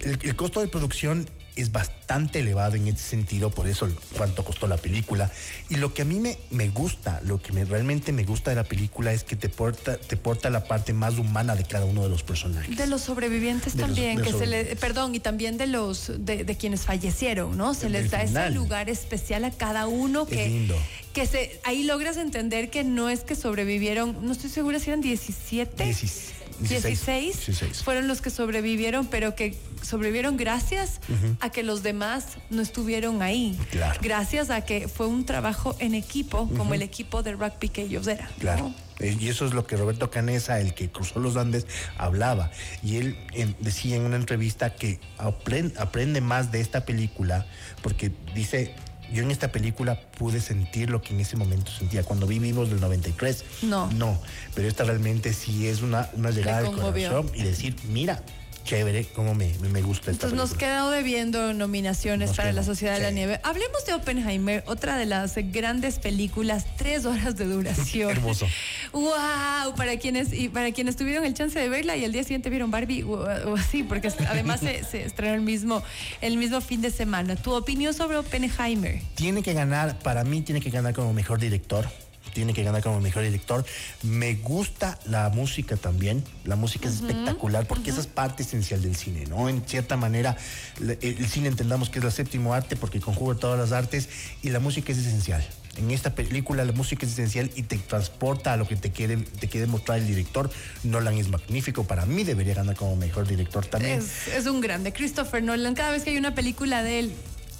El, 0.00 0.18
el 0.22 0.36
costo 0.36 0.60
de 0.60 0.68
producción 0.68 1.28
es 1.60 1.72
bastante 1.72 2.40
elevado 2.40 2.74
en 2.76 2.88
ese 2.88 2.98
sentido, 3.08 3.50
por 3.50 3.68
eso 3.68 3.88
cuánto 4.16 4.44
costó 4.44 4.66
la 4.66 4.76
película. 4.76 5.30
Y 5.68 5.76
lo 5.76 5.94
que 5.94 6.02
a 6.02 6.04
mí 6.04 6.18
me, 6.20 6.38
me 6.50 6.68
gusta, 6.68 7.20
lo 7.24 7.40
que 7.40 7.52
me, 7.52 7.64
realmente 7.64 8.12
me 8.12 8.24
gusta 8.24 8.50
de 8.50 8.56
la 8.56 8.64
película 8.64 9.12
es 9.12 9.24
que 9.24 9.36
te 9.36 9.48
porta, 9.48 9.96
te 9.98 10.16
porta 10.16 10.50
la 10.50 10.64
parte 10.64 10.92
más 10.92 11.18
humana 11.18 11.54
de 11.56 11.64
cada 11.64 11.84
uno 11.84 12.02
de 12.02 12.08
los 12.08 12.22
personajes. 12.22 12.76
De 12.76 12.86
los 12.86 13.02
sobrevivientes 13.02 13.76
De 13.76 13.82
también, 13.82 14.20
que 14.22 14.32
se 14.32 14.46
le, 14.46 14.64
perdón, 14.76 15.14
y 15.14 15.20
también 15.20 15.56
de 15.58 15.66
los 15.66 16.12
de, 16.24 16.44
de 16.44 16.56
quienes 16.56 16.82
fallecieron, 16.82 17.56
¿no? 17.56 17.74
Se 17.74 17.88
les 17.88 18.10
da 18.10 18.22
ese 18.22 18.50
lugar 18.50 18.88
especial 18.90 19.44
a 19.44 19.50
cada 19.50 19.86
uno 19.86 20.22
Es 20.22 20.28
que, 20.36 20.48
lindo. 20.48 20.76
que 21.12 21.26
se 21.26 21.60
ahí 21.64 21.84
logras 21.84 22.16
entender 22.16 22.70
que 22.70 22.84
no 22.84 23.08
es 23.08 23.20
que 23.20 23.34
sobrevivieron, 23.36 24.16
no 24.24 24.32
estoy 24.32 24.50
segura 24.50 24.78
si 24.80 24.90
eran 24.90 25.00
17, 25.00 25.84
Diecis- 25.84 26.30
16, 26.68 27.46
16. 27.46 27.82
fueron 27.82 28.06
los 28.08 28.20
que 28.20 28.30
sobrevivieron, 28.30 29.06
pero 29.06 29.34
que 29.34 29.56
sobrevivieron 29.82 30.36
gracias 30.36 31.00
a 31.40 31.50
que 31.50 31.62
los 31.62 31.82
demás 31.82 32.38
no 32.50 32.62
estuvieron 32.62 33.22
ahí. 33.22 33.58
Claro. 33.70 33.98
Gracias 34.02 34.50
a 34.50 34.60
que 34.64 34.88
fue 34.88 35.06
un 35.06 35.24
trabajo 35.24 35.76
en 35.78 35.94
equipo, 35.94 36.48
como 36.56 36.74
el 36.74 36.82
equipo 36.82 37.22
de 37.22 37.32
rugby 37.32 37.68
que 37.68 37.82
ellos 37.82 38.06
eran. 38.06 38.28
Claro. 38.38 38.72
Eh, 38.98 39.16
Y 39.18 39.28
eso 39.28 39.46
es 39.46 39.54
lo 39.54 39.66
que 39.66 39.76
Roberto 39.76 40.10
Canesa, 40.10 40.60
el 40.60 40.74
que 40.74 40.90
cruzó 40.90 41.20
los 41.20 41.36
Andes, 41.36 41.66
hablaba. 41.96 42.50
Y 42.82 42.96
él 42.98 43.16
en- 43.32 43.56
decía 43.58 43.96
en 43.96 44.02
una 44.02 44.16
entrevista 44.16 44.74
que 44.74 45.00
apren- 45.16 45.72
aprende 45.78 46.20
más 46.20 46.52
de 46.52 46.60
esta 46.60 46.84
película 46.84 47.46
porque 47.82 48.12
dice, 48.34 48.74
yo 49.12 49.22
en 49.22 49.30
esta 49.30 49.52
película 49.52 50.00
pude 50.18 50.40
sentir 50.40 50.90
lo 50.90 51.02
que 51.02 51.14
en 51.14 51.20
ese 51.20 51.36
momento 51.36 51.70
sentía. 51.70 52.02
Cuando 52.02 52.26
vi 52.26 52.38
Vivos 52.38 52.70
del 52.70 52.80
93, 52.80 53.44
No. 53.62 53.90
No, 53.92 54.20
pero 54.54 54.68
esta 54.68 54.84
realmente 54.84 55.32
sí 55.32 55.66
es 55.66 55.82
una, 55.82 56.08
una 56.14 56.30
llegada 56.30 56.58
al 56.58 56.72
corazón 56.72 57.30
y 57.34 57.42
decir, 57.42 57.76
mira, 57.88 58.22
chévere, 58.64 59.04
cómo 59.14 59.34
me, 59.34 59.52
me- 59.72 59.80
gusta 59.82 60.10
esta 60.10 60.26
Entonces 60.26 60.36
nos 60.38 60.54
quedó 60.58 60.90
debiendo 60.90 61.54
nominaciones 61.54 62.28
Nos 62.28 62.36
para 62.36 62.50
quedó, 62.50 62.60
la 62.60 62.64
Sociedad 62.66 62.94
de 62.94 63.00
la 63.00 63.08
sí. 63.08 63.14
Nieve. 63.14 63.40
Hablemos 63.42 63.84
de 63.86 63.94
Oppenheimer, 63.94 64.62
otra 64.66 64.96
de 64.96 65.06
las 65.06 65.34
grandes 65.52 65.98
películas, 65.98 66.66
tres 66.76 67.04
horas 67.06 67.36
de 67.36 67.46
duración. 67.46 68.10
Hermoso. 68.16 68.46
¡Wow! 68.92 69.74
Para 69.76 69.96
quienes, 69.98 70.32
y 70.32 70.48
para 70.48 70.72
quienes 70.72 70.96
tuvieron 70.96 71.24
el 71.24 71.34
chance 71.34 71.58
de 71.58 71.68
verla 71.68 71.96
y 71.96 72.04
al 72.04 72.12
día 72.12 72.22
siguiente 72.22 72.50
vieron 72.50 72.70
Barbie, 72.70 73.02
o, 73.04 73.12
o 73.12 73.56
así, 73.56 73.82
porque 73.82 74.08
además 74.28 74.60
se, 74.60 74.84
se 74.84 75.04
estrenó 75.04 75.34
el 75.34 75.40
mismo, 75.40 75.82
el 76.20 76.36
mismo 76.36 76.60
fin 76.60 76.80
de 76.80 76.90
semana. 76.90 77.36
¿Tu 77.36 77.52
opinión 77.52 77.94
sobre 77.94 78.16
Oppenheimer? 78.18 79.00
Tiene 79.14 79.42
que 79.42 79.54
ganar, 79.54 79.98
para 80.00 80.24
mí 80.24 80.42
tiene 80.42 80.60
que 80.60 80.70
ganar 80.70 80.94
como 80.94 81.12
mejor 81.12 81.38
director. 81.40 81.88
Tiene 82.32 82.54
que 82.54 82.62
ganar 82.62 82.82
como 82.82 83.00
mejor 83.00 83.22
director. 83.22 83.64
Me 84.02 84.34
gusta 84.34 84.98
la 85.06 85.28
música 85.30 85.76
también. 85.76 86.22
La 86.44 86.56
música 86.56 86.88
es 86.88 86.96
espectacular 86.96 87.66
porque 87.66 87.90
esa 87.90 88.00
es 88.00 88.06
parte 88.06 88.42
esencial 88.42 88.82
del 88.82 88.96
cine, 88.96 89.26
¿no? 89.26 89.48
En 89.48 89.62
cierta 89.66 89.96
manera, 89.96 90.36
la- 90.78 90.94
el, 91.00 91.26
cine 91.28 91.48
entendamos 91.48 91.90
que 91.90 91.98
es 91.98 92.04
el 92.04 92.12
séptimo 92.12 92.54
arte 92.54 92.76
porque 92.76 93.00
conjuga 93.00 93.34
todas 93.34 93.58
las 93.58 93.72
artes 93.72 94.08
y 94.42 94.50
la 94.50 94.60
música 94.60 94.92
es 94.92 94.98
esencial. 94.98 95.46
En 95.76 95.90
esta 95.92 96.14
película 96.14 96.64
la 96.64 96.72
música 96.72 97.06
es 97.06 97.12
esencial 97.12 97.50
y 97.54 97.62
te 97.62 97.78
transporta 97.78 98.52
a 98.52 98.56
lo 98.56 98.66
que 98.66 98.74
te 98.76 98.90
quiere, 98.90 99.16
te 99.18 99.48
quiere 99.48 99.66
mostrar 99.66 99.98
el 99.98 100.06
director. 100.06 100.50
Nolan 100.82 101.16
es 101.16 101.28
magnífico. 101.28 101.84
Para 101.84 102.06
mí 102.06 102.24
debería 102.24 102.54
ganar 102.54 102.74
como 102.76 102.96
mejor 102.96 103.26
director 103.26 103.64
también. 103.66 104.00
Es, 104.00 104.26
es 104.28 104.46
un 104.46 104.60
grande. 104.60 104.92
Christopher 104.92 105.42
Nolan, 105.42 105.74
cada 105.74 105.92
vez 105.92 106.02
que 106.02 106.10
hay 106.10 106.16
una 106.16 106.34
película 106.34 106.82
de 106.82 106.98
él, 106.98 107.12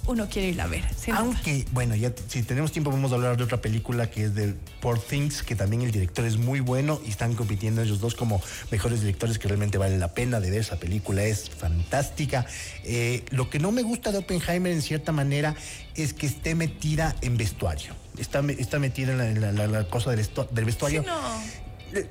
uno 0.07 0.27
quiere 0.29 0.49
ir 0.49 0.61
a 0.61 0.67
ver. 0.67 0.83
Aunque, 1.13 1.65
bueno, 1.71 1.95
ya 1.95 2.11
si 2.27 2.43
tenemos 2.43 2.71
tiempo 2.71 2.91
vamos 2.91 3.11
a 3.11 3.15
hablar 3.15 3.37
de 3.37 3.43
otra 3.43 3.61
película 3.61 4.09
que 4.09 4.25
es 4.25 4.35
de 4.35 4.55
Poor 4.79 4.99
Things, 4.99 5.43
que 5.43 5.55
también 5.55 5.81
el 5.81 5.91
director 5.91 6.25
es 6.25 6.37
muy 6.37 6.59
bueno 6.59 7.01
y 7.05 7.09
están 7.09 7.35
compitiendo 7.35 7.81
ellos 7.81 7.99
dos 7.99 8.15
como 8.15 8.41
mejores 8.71 9.01
directores 9.01 9.39
que 9.39 9.47
realmente 9.47 9.77
vale 9.77 9.97
la 9.97 10.13
pena 10.13 10.39
de 10.39 10.49
ver 10.49 10.61
esa 10.61 10.77
película, 10.77 11.23
es 11.23 11.49
fantástica. 11.49 12.45
Eh, 12.83 13.23
lo 13.29 13.49
que 13.49 13.59
no 13.59 13.71
me 13.71 13.83
gusta 13.83 14.11
de 14.11 14.19
Oppenheimer 14.19 14.71
en 14.71 14.81
cierta 14.81 15.11
manera 15.11 15.55
es 15.95 16.13
que 16.13 16.25
esté 16.25 16.55
metida 16.55 17.15
en 17.21 17.37
vestuario, 17.37 17.93
está, 18.17 18.41
está 18.57 18.79
metida 18.79 19.11
en 19.11 19.71
la, 19.71 19.87
cosa 19.87 20.11
del, 20.11 20.27
del 20.51 20.65
vestuario. 20.65 21.03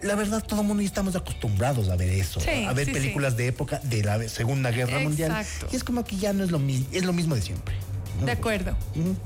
La 0.02 0.14
verdad, 0.14 0.44
todo 0.44 0.60
el 0.60 0.66
mundo 0.66 0.82
ya 0.82 0.88
estamos 0.88 1.16
acostumbrados 1.16 1.88
a 1.88 1.96
ver 1.96 2.10
eso, 2.10 2.40
a 2.68 2.72
ver 2.72 2.92
películas 2.92 3.37
de 3.37 3.49
época 3.49 3.80
de 3.84 4.02
la 4.02 4.28
Segunda 4.28 4.70
Guerra 4.70 4.99
Mundial. 5.00 5.44
Y 5.72 5.76
es 5.76 5.84
como 5.84 6.04
que 6.04 6.16
ya 6.16 6.32
no 6.32 6.44
es 6.44 6.50
lo 6.50 6.58
mismo, 6.58 6.87
es 6.92 7.04
lo 7.04 7.12
mismo 7.12 7.34
de 7.34 7.42
siempre. 7.42 7.75
De 8.25 8.32
acuerdo. 8.32 8.76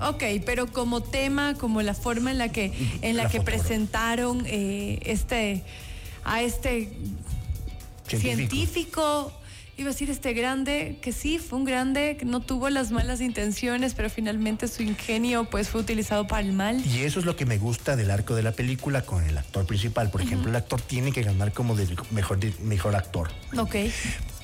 Ok, 0.00 0.22
pero 0.46 0.66
como 0.66 1.02
tema, 1.02 1.54
como 1.54 1.82
la 1.82 1.94
forma 1.94 2.30
en 2.30 2.38
la 2.38 2.50
que, 2.50 2.72
en 3.02 3.16
la, 3.16 3.28
que 3.28 3.40
presentaron 3.40 4.44
eh, 4.46 5.00
este 5.04 5.62
a 6.24 6.42
este 6.42 6.90
científico. 8.06 9.32
Iba 9.76 9.88
a 9.88 9.92
decir 9.92 10.10
este 10.10 10.32
grande, 10.32 10.98
que 11.00 11.12
sí, 11.12 11.38
fue 11.38 11.58
un 11.58 11.64
grande, 11.64 12.16
que 12.18 12.24
no 12.24 12.40
tuvo 12.40 12.70
las 12.70 12.90
malas 12.90 13.20
intenciones, 13.20 13.94
pero 13.94 14.08
finalmente 14.10 14.68
su 14.68 14.82
ingenio 14.82 15.44
pues 15.44 15.68
fue 15.68 15.80
utilizado 15.80 16.26
para 16.26 16.42
el 16.42 16.52
mal. 16.52 16.84
Y 16.86 17.00
eso 17.00 17.18
es 17.18 17.26
lo 17.26 17.36
que 17.36 17.46
me 17.46 17.58
gusta 17.58 17.96
del 17.96 18.10
arco 18.10 18.34
de 18.34 18.42
la 18.42 18.52
película 18.52 19.02
con 19.02 19.24
el 19.24 19.36
actor 19.36 19.66
principal. 19.66 20.10
Por 20.10 20.22
ejemplo, 20.22 20.50
el 20.50 20.56
actor 20.56 20.80
tiene 20.80 21.12
que 21.12 21.22
ganar 21.22 21.52
como 21.52 21.74
de 21.74 21.88
mejor, 22.10 22.38
mejor 22.60 22.96
actor. 22.96 23.30
Ok. 23.56 23.76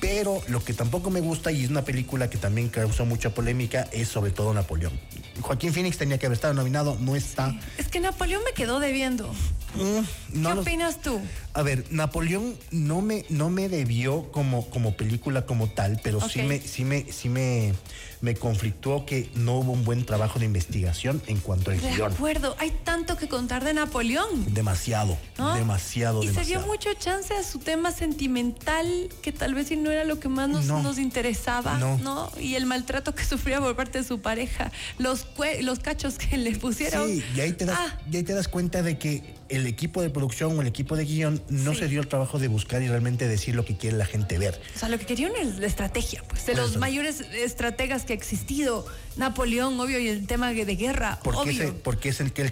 Pero 0.01 0.41
lo 0.47 0.63
que 0.65 0.73
tampoco 0.73 1.11
me 1.11 1.21
gusta, 1.21 1.51
y 1.51 1.63
es 1.63 1.69
una 1.69 1.85
película 1.85 2.27
que 2.27 2.39
también 2.39 2.69
causó 2.69 3.05
mucha 3.05 3.35
polémica, 3.35 3.87
es 3.91 4.07
sobre 4.07 4.31
todo 4.31 4.51
Napoleón. 4.51 4.91
Joaquín 5.39 5.71
Phoenix 5.73 5.97
tenía 5.97 6.17
que 6.17 6.25
haber 6.25 6.35
estado 6.35 6.55
nominado, 6.55 6.97
no 6.99 7.15
está. 7.15 7.55
Es 7.77 7.87
que 7.87 7.99
Napoleón 7.99 8.43
me 8.43 8.53
quedó 8.53 8.79
debiendo. 8.79 9.31
Mm, 9.75 10.41
¿Qué 10.41 10.47
opinas 10.47 11.01
tú? 11.01 11.21
A 11.53 11.61
ver, 11.61 11.85
Napoleón 11.91 12.55
no 12.71 13.01
me, 13.01 13.25
no 13.29 13.51
me 13.51 13.69
debió 13.69 14.31
como, 14.31 14.67
como 14.71 14.97
película 14.97 15.45
como 15.45 15.69
tal, 15.69 15.99
pero 16.03 16.19
sí 16.27 16.41
me, 16.41 16.59
sí 16.59 16.83
me, 16.83 17.05
sí 17.11 17.29
me, 17.29 17.73
me 18.21 18.35
conflictuó 18.35 19.05
que 19.05 19.29
no 19.35 19.57
hubo 19.57 19.71
un 19.73 19.83
buen 19.83 20.05
trabajo 20.05 20.39
de 20.39 20.45
investigación 20.45 21.21
en 21.27 21.39
cuanto 21.39 21.71
al 21.71 21.79
guion. 21.79 21.97
De 21.97 22.03
acuerdo, 22.05 22.55
hay 22.59 22.71
tanto 22.83 23.17
que 23.17 23.27
contar 23.27 23.63
de 23.63 23.73
Napoleón. 23.73 24.53
Demasiado, 24.53 25.17
demasiado, 25.55 26.23
y 26.23 26.27
se 26.27 26.43
dio 26.45 26.61
mucho 26.61 26.93
chance 26.93 27.33
a 27.33 27.43
su 27.43 27.59
tema 27.59 27.91
sentimental, 27.91 29.09
que 29.21 29.31
tal 29.31 29.55
vez 29.55 29.67
si 29.67 29.75
no 29.75 29.91
era 29.91 30.03
lo 30.03 30.19
que 30.19 30.29
más 30.29 30.49
nos, 30.49 30.65
nos 30.65 30.97
interesaba, 30.99 31.77
no. 31.77 32.31
Y 32.39 32.55
el 32.55 32.65
maltrato 32.65 33.15
que 33.15 33.25
sufría 33.31 33.59
por 33.59 33.75
parte 33.75 33.99
de 33.99 34.03
su 34.03 34.21
pareja, 34.21 34.71
los, 34.97 35.27
los 35.61 35.79
cachos 35.79 36.17
que 36.17 36.37
le 36.37 36.55
pusieron. 36.57 37.07
Sí, 37.07 37.23
y 37.35 37.39
ahí 37.39 37.53
te 37.53 37.65
das, 37.65 37.77
ah. 37.79 37.99
y 38.11 38.17
ahí 38.17 38.23
te 38.23 38.33
das 38.33 38.47
cuenta 38.47 38.81
de 38.83 38.97
que 38.97 39.40
el 39.51 39.67
equipo 39.67 40.01
de 40.01 40.09
producción 40.09 40.57
o 40.57 40.61
el 40.61 40.67
equipo 40.67 40.95
de 40.95 41.05
guion 41.05 41.43
no 41.49 41.75
se 41.75 41.87
dio 41.87 42.01
el 42.01 42.07
trabajo 42.07 42.39
de 42.39 42.47
buscar 42.47 42.81
y 42.81 42.87
realmente 42.87 43.27
decir 43.27 43.53
lo 43.53 43.65
que 43.65 43.75
quiere 43.75 43.97
la 43.97 44.05
gente 44.05 44.37
ver. 44.37 44.59
O 44.75 44.79
sea, 44.79 44.89
lo 44.89 44.97
que 44.97 45.05
querían 45.05 45.33
es 45.35 45.57
la 45.59 45.67
estrategia, 45.67 46.23
pues, 46.27 46.45
de 46.45 46.55
los 46.55 46.77
mayores 46.77 47.21
estrategas 47.33 48.03
que 48.03 48.13
ha 48.13 48.15
existido. 48.15 48.85
Napoleón, 49.17 49.77
obvio, 49.79 49.99
y 49.99 50.07
el 50.07 50.25
tema 50.25 50.53
de 50.53 50.75
guerra, 50.75 51.19
porque 51.23 51.39
obvio. 51.41 51.75
porque 51.83 52.09
es 52.09 52.21
el 52.21 52.31
que 52.31 52.41
el 52.41 52.51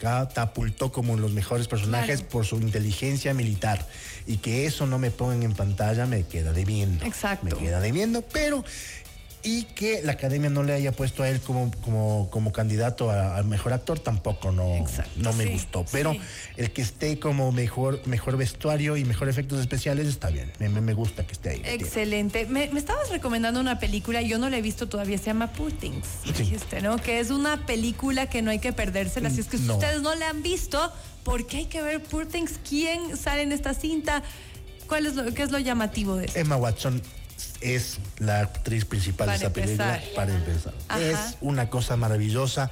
catapultó 0.00 0.92
como 0.92 1.16
los 1.16 1.32
mejores 1.32 1.68
personajes 1.68 2.22
por 2.22 2.44
su 2.44 2.56
inteligencia 2.56 3.34
militar. 3.34 3.86
Y 4.26 4.36
que 4.36 4.66
eso 4.66 4.86
no 4.86 4.98
me 4.98 5.10
pongan 5.10 5.42
en 5.42 5.54
pantalla 5.54 6.06
me 6.06 6.24
queda 6.24 6.52
debiendo. 6.52 7.04
Exacto. 7.04 7.56
Me 7.56 7.62
queda 7.62 7.80
debiendo, 7.80 8.22
pero 8.22 8.64
y 9.42 9.64
que 9.64 10.02
la 10.02 10.12
academia 10.12 10.50
no 10.50 10.62
le 10.62 10.74
haya 10.74 10.92
puesto 10.92 11.22
a 11.22 11.28
él 11.28 11.40
como, 11.40 11.70
como, 11.82 12.28
como 12.30 12.52
candidato 12.52 13.10
al 13.10 13.44
mejor 13.46 13.72
actor 13.72 13.98
tampoco 13.98 14.52
no, 14.52 14.84
no 15.16 15.32
me 15.32 15.46
gustó. 15.46 15.84
Pero 15.90 16.14
el 16.56 16.72
que 16.72 16.82
esté 16.82 17.18
como 17.18 17.50
mejor, 17.50 18.06
mejor 18.06 18.36
vestuario 18.36 18.96
y 18.96 19.04
mejor 19.04 19.28
efectos 19.28 19.60
especiales 19.60 20.06
está 20.06 20.30
bien. 20.30 20.52
Me, 20.58 20.68
me 20.68 20.92
gusta 20.92 21.26
que 21.26 21.32
esté 21.32 21.50
ahí. 21.50 21.62
Excelente. 21.64 22.46
Me, 22.46 22.64
estabas 22.64 23.10
recomendando 23.10 23.60
una 23.60 23.78
película, 23.78 24.20
yo 24.22 24.38
no 24.38 24.50
la 24.50 24.58
he 24.58 24.62
visto 24.62 24.88
todavía, 24.88 25.16
se 25.16 25.26
llama 25.26 25.52
Poor 25.52 25.72
Things, 25.72 26.06
dijiste, 26.36 26.82
¿no? 26.82 26.98
Que 26.98 27.20
es 27.20 27.30
una 27.30 27.64
película 27.66 28.28
que 28.28 28.42
no 28.42 28.50
hay 28.50 28.58
que 28.58 28.72
perdérsela. 28.72 29.28
Así 29.28 29.40
es 29.40 29.46
que 29.46 29.58
si 29.58 29.70
ustedes 29.70 30.02
no 30.02 30.14
la 30.14 30.28
han 30.28 30.42
visto, 30.42 30.92
¿por 31.24 31.46
qué 31.46 31.58
hay 31.58 31.66
que 31.66 31.80
ver 31.80 32.02
Poor 32.02 32.26
Things? 32.26 32.60
¿Quién 32.68 33.16
sale 33.16 33.42
en 33.42 33.52
esta 33.52 33.72
cinta? 33.72 34.22
¿Cuál 34.86 35.06
es 35.06 35.14
lo, 35.14 35.32
¿Qué 35.32 35.42
es 35.42 35.50
lo 35.50 35.58
llamativo 35.58 36.16
de 36.16 36.26
eso? 36.26 36.38
Emma 36.38 36.56
Watson 36.56 37.00
es 37.60 37.98
la 38.18 38.40
actriz 38.40 38.84
principal 38.84 39.28
de 39.28 39.34
esta 39.36 39.52
película, 39.52 40.00
para 40.14 40.34
empezar. 40.34 40.74
Es 40.98 41.36
una 41.40 41.70
cosa 41.70 41.96
maravillosa. 41.96 42.70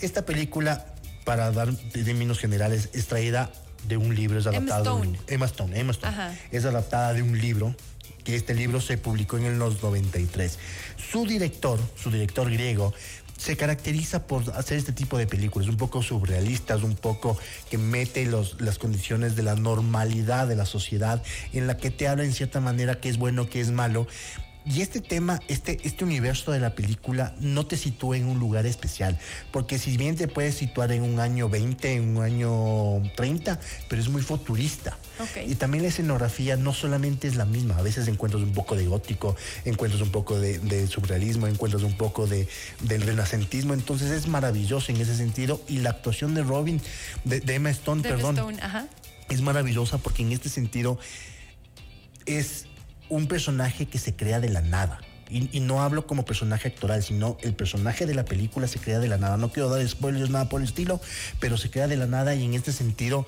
Esta 0.00 0.24
película, 0.24 0.86
para 1.24 1.50
dar 1.52 1.74
términos 1.74 2.38
generales, 2.38 2.90
es 2.92 3.06
traída 3.06 3.50
de 3.88 3.96
un 3.96 4.14
libro, 4.14 4.38
es 4.38 4.46
adaptada 4.46 4.80
Emma 4.80 5.00
Stone. 5.00 5.20
Emma 5.28 5.46
Stone, 5.46 5.80
Emma 5.80 5.92
Stone. 5.92 6.38
Es 6.50 6.64
adaptada 6.64 7.12
de 7.12 7.22
un 7.22 7.38
libro 7.40 7.74
que 8.24 8.34
este 8.34 8.54
libro 8.54 8.80
se 8.80 8.96
publicó 8.96 9.36
en 9.36 9.44
el 9.44 9.58
93. 9.58 10.58
Su 10.96 11.26
director, 11.26 11.78
su 11.94 12.10
director 12.10 12.50
griego, 12.50 12.94
se 13.44 13.58
caracteriza 13.58 14.26
por 14.26 14.42
hacer 14.56 14.78
este 14.78 14.92
tipo 14.92 15.18
de 15.18 15.26
películas, 15.26 15.68
un 15.68 15.76
poco 15.76 16.02
surrealistas, 16.02 16.82
un 16.82 16.96
poco 16.96 17.36
que 17.68 17.76
mete 17.76 18.24
los, 18.24 18.58
las 18.58 18.78
condiciones 18.78 19.36
de 19.36 19.42
la 19.42 19.54
normalidad 19.54 20.48
de 20.48 20.56
la 20.56 20.64
sociedad, 20.64 21.22
en 21.52 21.66
la 21.66 21.76
que 21.76 21.90
te 21.90 22.08
habla 22.08 22.24
en 22.24 22.32
cierta 22.32 22.60
manera 22.60 23.00
qué 23.00 23.10
es 23.10 23.18
bueno, 23.18 23.50
qué 23.50 23.60
es 23.60 23.70
malo, 23.70 24.06
y 24.66 24.80
este 24.80 25.00
tema, 25.00 25.40
este, 25.48 25.78
este 25.84 26.04
universo 26.04 26.50
de 26.50 26.58
la 26.58 26.74
película 26.74 27.34
no 27.40 27.66
te 27.66 27.76
sitúa 27.76 28.16
en 28.16 28.26
un 28.26 28.38
lugar 28.38 28.64
especial, 28.64 29.18
porque 29.50 29.78
si 29.78 29.96
bien 29.98 30.16
te 30.16 30.26
puedes 30.26 30.54
situar 30.54 30.90
en 30.92 31.02
un 31.02 31.20
año 31.20 31.50
20, 31.50 31.94
en 31.94 32.16
un 32.16 32.22
año 32.22 33.02
30, 33.14 33.60
pero 33.88 34.00
es 34.00 34.08
muy 34.08 34.22
futurista. 34.22 34.96
Y 35.46 35.54
también 35.56 35.82
la 35.82 35.90
escenografía 35.90 36.56
no 36.56 36.72
solamente 36.72 37.28
es 37.28 37.36
la 37.36 37.44
misma, 37.44 37.76
a 37.76 37.82
veces 37.82 38.08
encuentras 38.08 38.42
un 38.42 38.52
poco 38.52 38.74
de 38.74 38.86
gótico, 38.86 39.36
encuentras 39.64 40.00
un 40.00 40.10
poco 40.10 40.38
de, 40.38 40.86
surrealismo, 40.88 41.46
encuentras 41.46 41.82
un 41.82 41.96
poco 41.96 42.26
de, 42.26 42.48
del 42.80 43.02
renacentismo, 43.02 43.74
entonces 43.74 44.10
es 44.10 44.28
maravilloso 44.28 44.92
en 44.92 45.00
ese 45.00 45.14
sentido. 45.14 45.60
Y 45.68 45.78
la 45.78 45.90
actuación 45.90 46.34
de 46.34 46.42
Robin, 46.42 46.80
de, 47.24 47.42
Emma 47.54 47.70
Stone, 47.70 48.02
perdón, 48.02 48.38
es 49.28 49.40
maravillosa 49.40 49.98
porque 49.98 50.22
en 50.22 50.32
este 50.32 50.48
sentido 50.48 50.98
es 52.26 52.66
un 53.08 53.26
personaje 53.26 53.86
que 53.86 53.98
se 53.98 54.14
crea 54.14 54.40
de 54.40 54.48
la 54.48 54.60
nada. 54.60 55.00
Y, 55.30 55.60
no 55.60 55.82
hablo 55.82 56.06
como 56.06 56.24
personaje 56.24 56.68
actoral, 56.68 57.02
sino 57.02 57.38
el 57.40 57.54
personaje 57.54 58.06
de 58.06 58.14
la 58.14 58.24
película 58.24 58.68
se 58.68 58.78
crea 58.78 58.98
de 58.98 59.08
la 59.08 59.16
nada. 59.16 59.36
No 59.36 59.50
quiero 59.50 59.68
dar 59.68 59.86
spoilers, 59.88 60.30
nada 60.30 60.48
por 60.48 60.60
el 60.60 60.68
estilo, 60.68 61.00
pero 61.40 61.56
se 61.56 61.70
crea 61.70 61.88
de 61.88 61.96
la 61.96 62.06
nada 62.06 62.34
y 62.34 62.44
en 62.44 62.54
este 62.54 62.72
sentido 62.72 63.26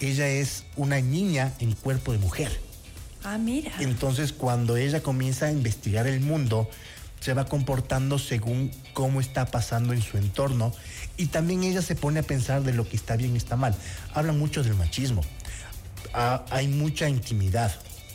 ella 0.00 0.26
es 0.26 0.64
una 0.76 1.00
niña 1.00 1.52
en 1.60 1.72
cuerpo 1.74 2.12
de 2.12 2.18
mujer. 2.18 2.50
Ah, 3.22 3.38
mira. 3.38 3.72
Entonces 3.78 4.32
cuando 4.32 4.76
ella 4.76 5.02
comienza 5.02 5.46
a 5.46 5.52
investigar 5.52 6.06
el 6.06 6.20
mundo, 6.20 6.68
se 7.20 7.34
va 7.34 7.44
comportando 7.46 8.18
según 8.18 8.70
cómo 8.92 9.20
está 9.20 9.46
pasando 9.46 9.92
en 9.92 10.02
su 10.02 10.16
entorno 10.18 10.72
y 11.16 11.26
también 11.26 11.62
ella 11.62 11.82
se 11.82 11.94
pone 11.94 12.20
a 12.20 12.22
pensar 12.22 12.62
de 12.62 12.72
lo 12.72 12.88
que 12.88 12.96
está 12.96 13.16
bien 13.16 13.34
y 13.34 13.38
está 13.38 13.56
mal. 13.56 13.74
Habla 14.12 14.32
mucho 14.32 14.62
del 14.62 14.74
machismo. 14.74 15.22
Ah, 16.12 16.44
hay 16.50 16.68
mucha 16.68 17.08
intimidad 17.08 17.72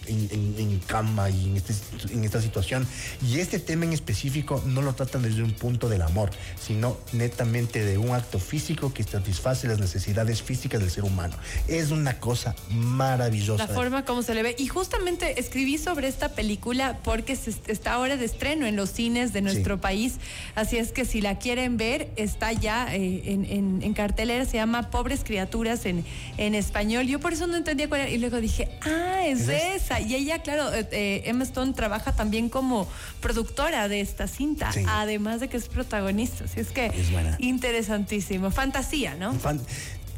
en, 0.09 0.79
cama 0.87 1.29
y 1.29 1.55
este, 1.55 1.73
en, 2.13 2.23
esta 2.23 2.41
situación. 2.41 2.87
Y 3.25 3.39
este 3.39 3.59
tema 3.59 3.85
en 3.85 3.93
específico 3.93 4.63
no 4.65 4.81
lo 4.81 4.93
tratan 4.93 5.21
desde 5.21 5.43
un 5.43 5.51
punto 5.51 5.89
del 5.89 6.01
amor, 6.01 6.31
sino 6.59 6.97
netamente 7.13 7.83
de 7.83 7.97
un 7.97 8.11
acto 8.11 8.39
físico 8.39 8.93
que 8.93 9.03
satisface 9.03 9.67
las 9.67 9.79
necesidades 9.79 10.41
físicas 10.41 10.81
del 10.81 10.89
ser 10.89 11.03
humano. 11.03 11.35
Es 11.67 11.91
una 11.91 12.19
cosa 12.19 12.55
maravillosa. 12.69 13.67
La 13.67 13.73
forma 13.73 14.05
como 14.05 14.23
se 14.23 14.33
le 14.33 14.43
ve. 14.43 14.55
Y 14.57 14.67
justamente 14.67 15.39
escribí 15.39 15.77
sobre 15.77 16.07
esta 16.07 16.29
película 16.29 16.99
porque 17.03 17.37
está 17.67 17.93
ahora 17.93 18.17
de 18.17 18.25
estreno 18.25 18.65
en 18.65 18.75
los 18.75 18.89
cines 18.91 19.33
de 19.33 19.41
nuestro 19.41 19.79
país. 19.79 20.15
Así 20.55 20.77
es 20.77 20.91
que 20.91 21.05
si 21.05 21.21
la 21.21 21.37
quieren 21.37 21.77
ver, 21.77 22.09
está 22.15 22.51
ya 22.53 22.93
eh, 22.93 23.21
en, 23.25 23.81
en, 23.81 23.93
cartelera. 23.93 24.45
Se 24.45 24.57
llama 24.57 24.89
Pobres 24.89 25.23
Criaturas 25.23 25.85
en, 25.85 26.05
en 26.37 26.55
español. 26.55 27.07
Yo 27.07 27.19
por 27.19 27.33
eso 27.33 27.47
no 27.47 27.55
entendía 27.55 27.87
cuál 27.87 28.01
era. 28.01 28.09
Y 28.09 28.17
luego 28.17 28.39
dije, 28.41 28.69
ah, 28.81 29.25
es, 29.25 29.47
¿Es 29.47 29.83
esa. 29.83 29.98
Y 29.99 30.15
ella, 30.15 30.39
claro, 30.39 30.73
eh, 30.73 30.87
eh, 30.91 31.23
Emma 31.25 31.43
Stone 31.43 31.73
trabaja 31.73 32.13
también 32.13 32.49
como 32.49 32.87
productora 33.21 33.87
de 33.87 34.01
esta 34.01 34.27
cinta, 34.27 34.71
además 34.87 35.39
de 35.39 35.49
que 35.49 35.57
es 35.57 35.67
protagonista. 35.67 36.45
Así 36.45 36.59
es 36.59 36.69
que 36.69 36.91
interesantísimo. 37.39 38.51
Fantasía, 38.51 39.15
¿no? 39.15 39.33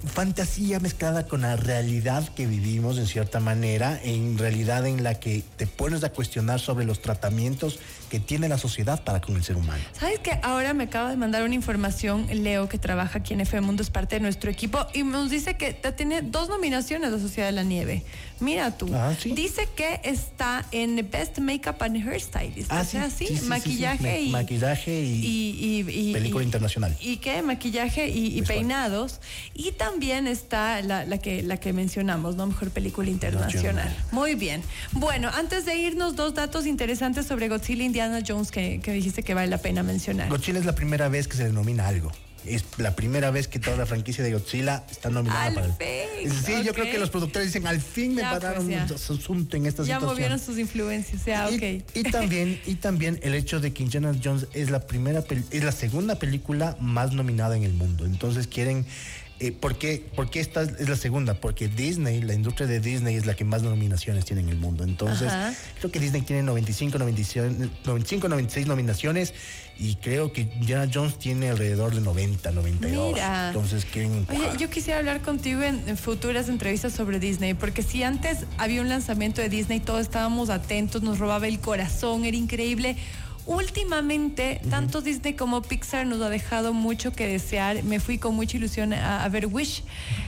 fantasía 0.06 0.80
mezclada 0.80 1.28
con 1.28 1.42
la 1.42 1.56
realidad 1.56 2.28
que 2.30 2.48
vivimos 2.48 2.98
en 2.98 3.06
cierta 3.06 3.40
manera, 3.40 4.00
en 4.04 4.38
realidad 4.38 4.88
en 4.88 5.04
la 5.04 5.20
que 5.20 5.44
te 5.58 5.68
pones 5.68 6.04
a 6.04 6.10
cuestionar 6.10 6.60
sobre 6.60 6.86
los 6.86 7.02
tratamientos 7.02 7.80
que 8.12 8.20
tiene 8.20 8.50
la 8.50 8.58
sociedad 8.58 9.02
para 9.06 9.22
con 9.22 9.38
el 9.38 9.44
ser 9.44 9.56
humano. 9.56 9.82
¿Sabes 9.98 10.20
que 10.20 10.38
Ahora 10.44 10.74
me 10.74 10.84
acaba 10.84 11.10
de 11.12 11.16
mandar 11.16 11.44
una 11.44 11.56
información, 11.56 12.28
Leo, 12.30 12.68
que 12.68 12.78
trabaja 12.78 13.20
aquí 13.20 13.34
en 13.34 13.40
FM 13.40 13.66
Mundo, 13.66 13.82
es 13.84 13.90
parte 13.90 14.16
de 14.16 14.20
nuestro 14.22 14.52
equipo, 14.52 14.86
y 14.94 15.04
nos 15.04 15.30
dice 15.30 15.56
que 15.56 15.72
tiene 15.96 16.22
dos 16.22 16.50
nominaciones 16.50 17.10
la 17.10 17.20
Sociedad 17.20 17.48
de 17.48 17.54
la 17.54 17.64
Nieve. 17.64 18.04
Mira 18.42 18.76
tú. 18.76 18.90
Ah, 18.94 19.14
¿sí? 19.18 19.32
Dice 19.34 19.70
que 19.76 20.02
está 20.04 20.66
en 20.72 21.08
Best 21.10 21.38
Makeup 21.40 21.82
and 21.84 22.06
Hairstylist. 22.06 22.72
Ah, 22.72 22.82
o 22.82 22.86
sea, 22.86 23.10
sí, 23.10 23.28
sí, 23.28 23.36
sí, 23.36 23.42
sí, 23.44 23.46
maquillaje 23.48 24.22
y... 24.24 24.30
Maquillaje 24.30 25.02
y 25.02 25.26
y, 25.26 25.86
y- 25.88 26.10
y- 26.10 26.14
película 26.14 26.44
internacional. 26.44 26.98
¿Y 27.00 27.18
qué? 27.18 27.42
Maquillaje 27.44 28.10
y, 28.10 28.42
peinados. 28.42 29.22
Y 29.54 29.72
también 29.74 30.28
está 30.28 30.82
la, 30.82 31.06
la 31.06 31.20
que, 31.20 31.44
la 31.44 31.58
que 31.58 31.72
mencionamos, 31.72 32.36
¿no? 32.36 32.48
Mejor 32.48 32.72
película 32.72 33.10
internacional. 33.10 33.76
Nacional. 33.76 33.96
Muy 34.12 34.36
bien. 34.36 34.64
Bueno, 34.92 35.30
antes 35.34 35.66
de 35.66 35.76
irnos, 35.78 36.16
dos 36.16 36.34
datos 36.34 36.66
interesantes 36.66 37.28
sobre 37.28 37.48
Godzilla 37.48 37.84
e 37.84 37.86
Indiana 38.06 38.24
Jones 38.28 38.52
que, 38.52 38.80
que 38.82 38.92
dijiste 38.92 39.24
que 39.24 39.34
vale 39.34 39.48
la 39.48 39.58
pena 39.60 39.84
mencionar. 39.84 40.30
Godzilla 40.30 40.60
es 40.60 40.66
la 40.66 40.76
primera 40.76 41.08
vez 41.10 41.28
que 41.28 41.38
se 41.38 41.44
denomina 41.46 41.88
algo. 41.88 42.12
Es 42.44 42.64
la 42.78 42.96
primera 42.96 43.30
vez 43.30 43.48
que 43.48 43.60
toda 43.60 43.78
la 43.78 43.86
franquicia 43.86 44.24
de 44.24 44.34
Godzilla 44.34 44.84
está 44.90 45.12
nominada 45.12 45.46
Al 45.46 45.54
para 45.54 45.68
el... 45.68 46.32
Sí, 46.32 46.54
yo 46.64 46.74
creo 46.74 46.86
que 46.92 46.98
los 46.98 47.12
productores 47.12 47.50
dicen, 47.50 47.68
al 47.68 47.80
fin 47.80 48.16
me 48.16 48.24
Ya, 48.24 48.32
pues, 48.32 48.42
pararon 48.42 48.68
ya. 48.68 48.86
un 48.90 48.94
asunto 48.96 49.58
en 49.58 49.68
esta 49.68 49.84
ya 49.84 49.96
situación. 49.96 50.10
movieron 50.12 50.40
sus 50.40 50.58
influencias, 50.58 51.24
ya, 51.24 51.52
y, 51.52 51.56
ok. 51.58 51.84
y 51.94 52.04
también 52.10 52.60
y 52.66 52.76
también 52.76 53.20
el 53.22 53.36
hecho 53.36 53.60
de 53.60 53.72
que 53.74 53.84
Indiana 53.84 54.12
Jones 54.24 54.48
es 54.54 54.72
la 54.72 54.80
primera 54.88 55.24
es 55.52 55.64
la 55.64 55.72
segunda 55.72 56.16
película 56.16 56.76
más 56.80 57.14
nominada 57.14 57.56
en 57.56 57.64
el 57.64 57.74
mundo 57.74 58.06
entonces 58.06 58.48
quieren 58.48 58.88
eh, 59.44 59.52
¿por, 59.52 59.76
qué, 59.76 60.06
por 60.16 60.30
qué 60.30 60.40
esta 60.40 60.62
es 60.62 60.88
la 60.88 60.96
segunda? 60.96 61.34
Porque 61.34 61.68
Disney, 61.68 62.22
la 62.22 62.36
industria 62.36 62.68
de 62.68 62.80
Disney 62.80 63.16
es 63.16 63.26
la 63.26 63.34
que 63.34 63.44
más 63.44 63.64
nominaciones 63.64 64.24
tiene 64.24 64.44
en 64.44 64.50
el 64.50 64.58
mundo. 64.58 64.84
Entonces, 64.84 65.30
Ajá. 65.30 65.52
creo 65.80 65.92
que 65.92 66.00
Disney 66.00 66.22
tiene 66.22 66.44
95, 66.44 67.00
96, 67.00 67.52
95, 67.84 68.30
96 68.30 68.68
nominaciones 68.68 69.34
y 69.80 69.96
creo 69.96 70.32
que 70.32 70.42
Indiana 70.42 70.88
Jones 70.94 71.18
tiene 71.18 71.50
alrededor 71.50 71.96
de 71.96 72.02
90, 72.02 72.52
92. 72.52 73.14
Mira. 73.14 73.48
Entonces, 73.48 73.84
quieren 73.86 74.28
Oye, 74.30 74.48
yo 74.60 74.70
quisiera 74.70 75.00
hablar 75.00 75.22
contigo 75.22 75.64
en, 75.64 75.90
en 75.90 75.98
futuras 75.98 76.48
entrevistas 76.48 76.94
sobre 76.94 77.20
Disney, 77.20 77.56
porque 77.56 77.82
si 77.82 78.04
antes 78.04 78.46
había 78.60 78.82
un 78.82 78.90
lanzamiento 78.90 79.42
de 79.42 79.50
Disney, 79.50 79.80
todos 79.80 80.02
estábamos 80.02 80.52
atentos, 80.52 81.02
nos 81.02 81.18
robaba 81.18 81.48
el 81.48 81.60
corazón, 81.60 82.26
era 82.26 82.38
increíble. 82.38 82.96
Últimamente, 83.52 84.62
tanto 84.70 85.02
Disney 85.02 85.34
como 85.34 85.62
Pixar 85.62 86.06
nos 86.08 86.22
ha 86.22 86.30
dejado 86.30 86.74
mucho 86.74 87.12
que 87.12 87.28
desear. 87.28 87.84
Me 87.84 88.00
fui 88.00 88.18
con 88.18 88.34
mucha 88.36 88.58
ilusión 88.58 88.94
a, 88.94 89.24
a 89.24 89.30
ver 89.30 89.48
Wish, 89.48 89.84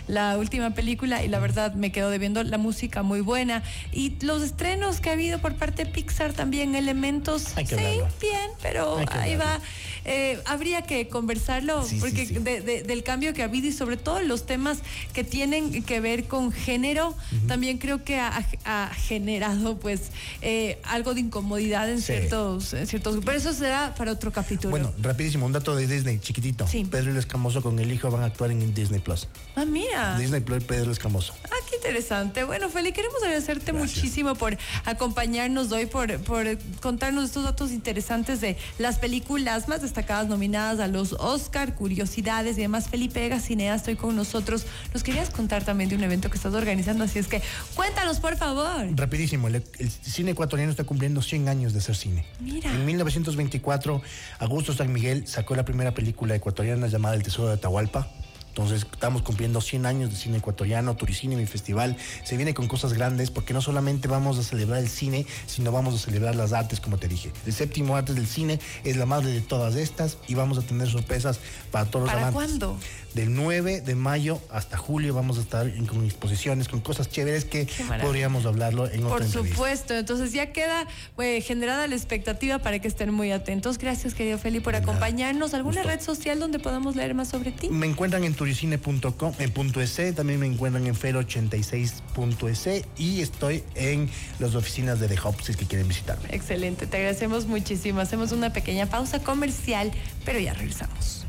la 0.07 0.37
última 0.37 0.71
película, 0.71 1.23
y 1.23 1.27
la 1.29 1.39
verdad 1.39 1.73
me 1.73 1.91
quedo 1.91 2.09
debiendo 2.09 2.43
la 2.43 2.57
música 2.57 3.01
muy 3.01 3.21
buena. 3.21 3.63
Y 3.91 4.15
los 4.21 4.43
estrenos 4.43 4.99
que 4.99 5.09
ha 5.09 5.13
habido 5.13 5.39
por 5.39 5.55
parte 5.55 5.85
de 5.85 5.91
Pixar 5.91 6.33
también, 6.33 6.75
elementos, 6.75 7.43
sí, 7.43 7.61
hablarlo. 7.75 8.07
bien, 8.21 8.51
pero 8.61 8.97
ahí 8.97 9.33
hablarlo. 9.33 9.39
va. 9.39 9.59
Eh, 10.05 10.37
habría 10.45 10.81
que 10.81 11.07
conversarlo, 11.07 11.81
Sí, 11.85 11.97
porque 12.01 12.25
sí. 12.25 12.33
de- 12.33 12.59
de- 12.59 12.83
del 12.83 13.03
cambio 13.03 13.33
que 13.33 13.41
ha 13.41 13.45
habido 13.45 13.67
y 13.67 13.71
sobre 13.71 13.95
todo 13.95 14.21
los 14.21 14.45
temas 14.45 14.79
que 15.13 15.23
tienen 15.23 15.81
que 15.83 16.01
ver 16.01 16.25
con 16.25 16.51
género, 16.51 17.15
también 17.47 17.77
creo 17.77 18.03
que 18.03 18.19
ha, 18.19 18.45
ha 18.65 18.91
generado 18.93 19.77
pues 19.79 20.11
eh, 20.41 20.77
algo 20.83 21.13
de 21.13 21.21
incomodidad 21.21 21.89
en 21.89 22.01
ciertos, 22.01 22.73
en 22.73 22.85
ciertos 22.85 23.12
pero 23.21 23.37
eso 23.37 23.53
será 23.53 23.93
para 23.95 24.11
otro 24.11 24.31
capítulo. 24.31 24.71
Bueno, 24.71 24.91
rapidísimo, 25.01 25.45
un 25.45 25.51
dato 25.51 25.75
de 25.75 25.87
Disney, 25.87 26.19
chiquitito. 26.19 26.67
Sí. 26.67 26.85
Pedro 26.85 27.11
el 27.11 27.17
Escamoso 27.17 27.61
con 27.61 27.77
el 27.79 27.91
hijo 27.91 28.09
van 28.09 28.23
a 28.23 28.25
actuar 28.25 28.51
en 28.51 28.73
Disney 28.73 28.99
Plus. 28.99 29.27
ah, 29.55 29.65
mira. 29.65 30.17
Disney 30.17 30.41
Plus, 30.41 30.63
Pedro 30.63 30.85
el 30.85 30.91
Escamoso. 30.91 31.33
Ah, 31.45 31.55
qué 31.69 31.75
interesante. 31.75 32.43
Bueno, 32.43 32.69
Feli, 32.69 32.91
queremos 32.91 33.21
agradecerte 33.23 33.71
Gracias. 33.71 33.95
muchísimo 33.97 34.35
por 34.35 34.57
acompañarnos 34.85 35.71
hoy, 35.71 35.85
por, 35.85 36.17
por 36.19 36.45
contarnos 36.81 37.25
estos 37.25 37.43
datos 37.43 37.71
interesantes 37.71 38.41
de 38.41 38.57
las 38.79 38.99
películas 38.99 39.67
más 39.67 39.81
destacadas 39.81 40.27
nominadas 40.27 40.79
a 40.79 40.87
los 40.87 41.13
Oscar, 41.13 41.75
curiosidades 41.75 42.57
y 42.57 42.61
demás. 42.61 42.89
Felipe 42.89 43.19
Vega, 43.19 43.39
cineasta, 43.39 43.91
estoy 43.91 43.95
con 43.95 44.15
nosotros. 44.15 44.65
Nos 44.93 45.03
querías 45.03 45.29
contar 45.29 45.63
también 45.65 45.89
de 45.89 45.95
un 45.95 46.03
evento 46.03 46.29
que 46.29 46.37
estás 46.37 46.53
organizando, 46.53 47.03
así 47.03 47.19
es 47.19 47.27
que 47.27 47.41
cuéntanos, 47.75 48.19
por 48.19 48.37
favor. 48.37 48.87
Rapidísimo, 48.95 49.47
el, 49.47 49.55
el 49.79 49.91
cine 49.91 50.31
ecuatoriano 50.31 50.71
está 50.71 50.83
cumpliendo 50.83 51.21
100 51.21 51.49
años 51.49 51.73
de 51.73 51.81
ser 51.81 51.95
cine. 51.95 52.25
Mira. 52.39 52.71
En 52.73 52.85
1924, 52.93 54.01
Augusto 54.39 54.73
San 54.73 54.93
Miguel 54.93 55.27
sacó 55.27 55.55
la 55.55 55.65
primera 55.65 55.93
película 55.93 56.35
ecuatoriana 56.35 56.87
llamada 56.87 57.15
El 57.15 57.23
Tesoro 57.23 57.47
de 57.49 57.55
Atahualpa. 57.55 58.07
Entonces 58.49 58.85
estamos 58.91 59.23
cumpliendo 59.23 59.61
100 59.61 59.87
años 59.87 60.11
de 60.11 60.15
cine 60.15 60.37
ecuatoriano, 60.37 60.95
Turicine, 60.95 61.35
mi 61.35 61.47
festival. 61.47 61.97
Se 62.23 62.37
viene 62.37 62.53
con 62.53 62.67
cosas 62.67 62.93
grandes 62.93 63.31
porque 63.31 63.51
no 63.51 63.61
solamente 63.61 64.07
vamos 64.07 64.37
a 64.37 64.43
celebrar 64.43 64.77
el 64.77 64.89
cine, 64.89 65.25
sino 65.47 65.71
vamos 65.71 65.95
a 65.95 65.97
celebrar 65.97 66.35
las 66.35 66.53
artes, 66.53 66.79
como 66.79 66.99
te 66.99 67.07
dije. 67.07 67.31
El 67.47 67.53
séptimo 67.53 67.95
arte 67.95 68.13
del 68.13 68.27
cine 68.27 68.59
es 68.83 68.95
la 68.95 69.07
madre 69.07 69.31
de 69.31 69.41
todas 69.41 69.75
estas 69.75 70.19
y 70.27 70.35
vamos 70.35 70.59
a 70.59 70.61
tener 70.61 70.87
sorpresas 70.87 71.39
para 71.71 71.85
todos 71.85 72.07
¿Para 72.07 72.27
los 72.27 72.29
amantes. 72.29 72.59
cuándo? 72.59 72.79
Del 73.13 73.33
9 73.35 73.81
de 73.81 73.95
mayo 73.95 74.41
hasta 74.49 74.75
julio 74.77 75.13
vamos 75.13 75.37
a 75.37 75.41
estar 75.41 75.67
en- 75.67 75.85
con 75.85 76.03
exposiciones, 76.03 76.67
con 76.67 76.81
cosas 76.81 77.09
chéveres 77.09 77.45
que 77.45 77.67
podríamos 78.01 78.45
hablarlo 78.47 78.85
en 78.87 79.03
otra 79.03 79.09
Por 79.17 79.21
entrevista. 79.23 79.55
supuesto, 79.55 79.93
entonces 79.93 80.33
ya 80.33 80.51
queda 80.51 80.87
eh, 81.19 81.41
generada 81.41 81.85
la 81.87 81.95
expectativa 81.95 82.59
para 82.59 82.79
que 82.79 82.87
estén 82.87 83.13
muy 83.13 83.31
atentos. 83.31 83.77
Gracias, 83.77 84.13
querido 84.15 84.37
Feli, 84.39 84.59
por 84.61 84.73
nada. 84.73 84.83
acompañarnos. 84.83 85.53
¿Alguna 85.53 85.83
red 85.83 86.01
social 86.01 86.39
donde 86.39 86.57
podamos 86.59 86.95
leer 86.95 87.13
más 87.13 87.27
sobre 87.29 87.51
ti? 87.51 87.69
Me 87.69 87.85
encuentran 87.85 88.23
en 88.23 88.33
turicine.com, 88.33 89.33
en 89.37 89.51
punto 89.51 89.79
.es, 89.79 89.95
también 90.15 90.39
me 90.39 90.47
encuentran 90.47 90.87
en 90.87 90.95
fer86.es 90.95 92.83
y 92.97 93.21
estoy 93.21 93.63
en 93.75 94.09
las 94.39 94.55
oficinas 94.55 94.99
de 94.99 95.07
The 95.07 95.19
Hub 95.23 95.35
si 95.41 95.51
es 95.51 95.57
que 95.57 95.65
quieren 95.65 95.87
visitarme. 95.87 96.29
Excelente, 96.31 96.87
te 96.87 96.97
agradecemos 96.97 97.45
muchísimo. 97.45 97.99
Hacemos 97.99 98.31
una 98.31 98.51
pequeña 98.53 98.87
pausa 98.87 99.19
comercial, 99.19 99.91
pero 100.25 100.39
ya 100.39 100.53
regresamos 100.53 101.22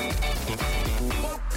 thank 0.00 1.49